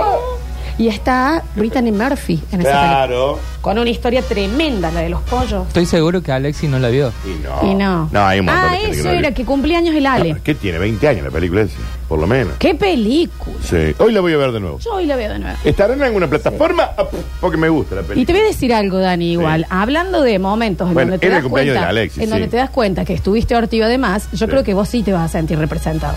Y 0.81 0.87
está 0.87 1.43
Brittany 1.55 1.91
Murphy 1.91 2.41
en 2.51 2.61
esa 2.61 2.71
película. 2.71 3.05
Claro. 3.05 3.39
Con 3.61 3.77
una 3.77 3.89
historia 3.91 4.23
tremenda, 4.23 4.89
la 4.89 5.01
de 5.01 5.09
los 5.09 5.21
pollos. 5.21 5.67
Estoy 5.67 5.85
seguro 5.85 6.23
que 6.23 6.31
Alexi 6.31 6.67
no 6.67 6.79
la 6.79 6.87
vio. 6.89 7.13
Y 7.23 7.43
no. 7.43 7.71
Y 7.71 7.75
no. 7.75 8.09
No, 8.11 8.25
hay 8.25 8.39
un 8.39 8.47
montón 8.47 8.63
ah, 8.67 8.71
de 8.71 8.77
gente 8.79 8.91
eso 8.95 9.03
que 9.03 9.09
no 9.13 9.19
era, 9.19 9.29
vio. 9.29 9.35
que 9.35 9.45
cumpleaños 9.45 9.93
el 9.95 10.05
Ale. 10.07 10.37
¿Qué 10.43 10.55
tiene? 10.55 10.79
20 10.79 11.07
años 11.07 11.23
la 11.25 11.29
película 11.29 11.61
esa, 11.61 11.77
por 12.09 12.17
lo 12.19 12.25
menos. 12.25 12.55
¿Qué 12.57 12.73
película? 12.73 13.55
Sí. 13.63 13.93
Hoy 13.99 14.11
la 14.11 14.21
voy 14.21 14.33
a 14.33 14.37
ver 14.37 14.51
de 14.53 14.59
nuevo. 14.59 14.79
Yo 14.79 14.93
hoy 14.95 15.05
la 15.05 15.15
veo 15.15 15.31
de 15.33 15.37
nuevo. 15.37 15.57
¿Estará 15.63 15.93
en 15.93 16.01
alguna 16.01 16.27
plataforma? 16.27 16.89
Ah, 16.97 17.05
Porque 17.39 17.57
me 17.57 17.69
gusta 17.69 17.93
la 17.93 18.01
Y 18.01 18.05
te 18.05 18.09
película. 18.15 18.37
voy 18.39 18.45
a 18.47 18.51
decir 18.51 18.73
algo, 18.73 18.97
Dani, 18.97 19.31
igual. 19.33 19.67
Hablando 19.69 20.23
de 20.23 20.39
momentos 20.39 20.87
en 20.87 20.95
Bueno, 20.95 21.11
donde 21.11 21.19
te 21.19 21.27
era 21.27 21.35
das 21.35 21.43
el 21.43 21.49
cumpleaños 21.49 21.73
cuenta, 21.75 21.85
de 21.93 21.99
Alexis, 21.99 22.23
en 22.23 22.29
donde 22.31 22.47
te 22.47 22.57
das 22.57 22.69
cuenta 22.71 23.05
que 23.05 23.13
estuviste 23.13 23.55
hortiva 23.55 23.87
de 23.87 23.99
más, 23.99 24.31
yo 24.31 24.47
Sí. 24.47 24.47
creo 24.47 24.63
que 24.63 24.73
vos 24.73 24.89
sí 24.89 25.03
te 25.03 25.13
vas 25.13 25.25
a 25.25 25.27
sentir 25.27 25.59
representado. 25.59 26.15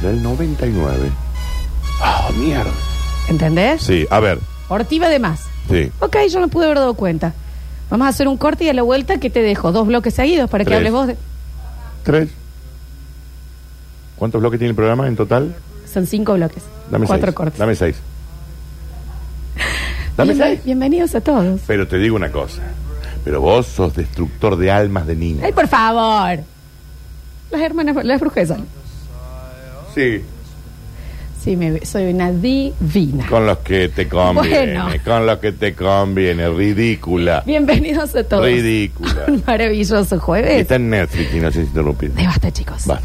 Del 0.00 0.22
99. 0.22 1.10
Ah, 2.02 2.28
mierda. 2.38 2.70
¿Entendés? 3.28 3.82
Sí, 3.82 4.06
a 4.10 4.20
ver. 4.20 4.38
Hortiva 4.68 5.08
de 5.08 5.18
más. 5.18 5.40
Sí. 5.70 5.90
Ok, 6.00 6.16
yo 6.30 6.40
me 6.40 6.48
pude 6.48 6.66
haber 6.66 6.78
dado 6.78 6.94
cuenta. 6.94 7.34
Vamos 7.90 8.06
a 8.06 8.08
hacer 8.10 8.28
un 8.28 8.36
corte 8.36 8.64
y 8.64 8.68
a 8.68 8.72
la 8.72 8.82
vuelta 8.82 9.18
que 9.18 9.30
te 9.30 9.42
dejo 9.42 9.72
dos 9.72 9.86
bloques 9.86 10.14
seguidos 10.14 10.50
para 10.50 10.64
que 10.64 10.68
Tres. 10.68 10.76
hables 10.78 10.92
vos 10.92 11.06
de... 11.08 11.16
Tres. 12.04 12.28
¿Cuántos 14.16 14.40
bloques 14.40 14.58
tiene 14.58 14.70
el 14.70 14.76
programa 14.76 15.06
en 15.08 15.16
total? 15.16 15.54
Son 15.92 16.06
cinco 16.06 16.34
bloques. 16.34 16.62
Dame 16.90 17.06
Cuatro 17.06 17.26
seis. 17.26 17.34
cortes. 17.36 17.58
Dame 17.58 17.74
seis. 17.74 17.96
Dame 20.16 20.34
seis. 20.34 20.60
Bienvenidos 20.64 21.14
a 21.14 21.20
todos. 21.20 21.60
Pero 21.66 21.86
te 21.86 21.98
digo 21.98 22.16
una 22.16 22.32
cosa. 22.32 22.62
Pero 23.24 23.40
vos 23.40 23.66
sos 23.66 23.94
destructor 23.94 24.56
de 24.56 24.70
almas 24.70 25.06
de 25.06 25.16
niños. 25.16 25.42
Ay, 25.44 25.52
por 25.52 25.68
favor. 25.68 26.38
Las 27.50 27.60
hermanas, 27.60 28.04
las 28.04 28.20
brujas. 28.20 28.52
Sí. 29.94 30.22
Sí, 31.46 31.56
me, 31.56 31.86
soy 31.86 32.12
una 32.12 32.32
divina. 32.32 33.24
Con 33.28 33.46
los 33.46 33.58
que 33.58 33.88
te 33.88 34.08
conviene. 34.08 34.82
Bueno. 34.82 34.88
Con 35.04 35.26
los 35.26 35.38
que 35.38 35.52
te 35.52 35.74
conviene. 35.76 36.48
Ridícula. 36.50 37.44
Bienvenidos 37.46 38.16
a 38.16 38.24
todos. 38.24 38.44
Ridícula. 38.44 39.14
Un 39.28 39.44
maravilloso 39.46 40.18
jueves. 40.18 40.62
está 40.62 40.74
en 40.74 40.90
Netflix 40.90 41.32
y 41.32 41.38
no 41.38 41.52
sé 41.52 41.60
si 41.60 41.68
interrumpir. 41.68 42.10
De 42.10 42.26
basta, 42.26 42.50
chicos. 42.50 42.84
Basta. 42.84 43.00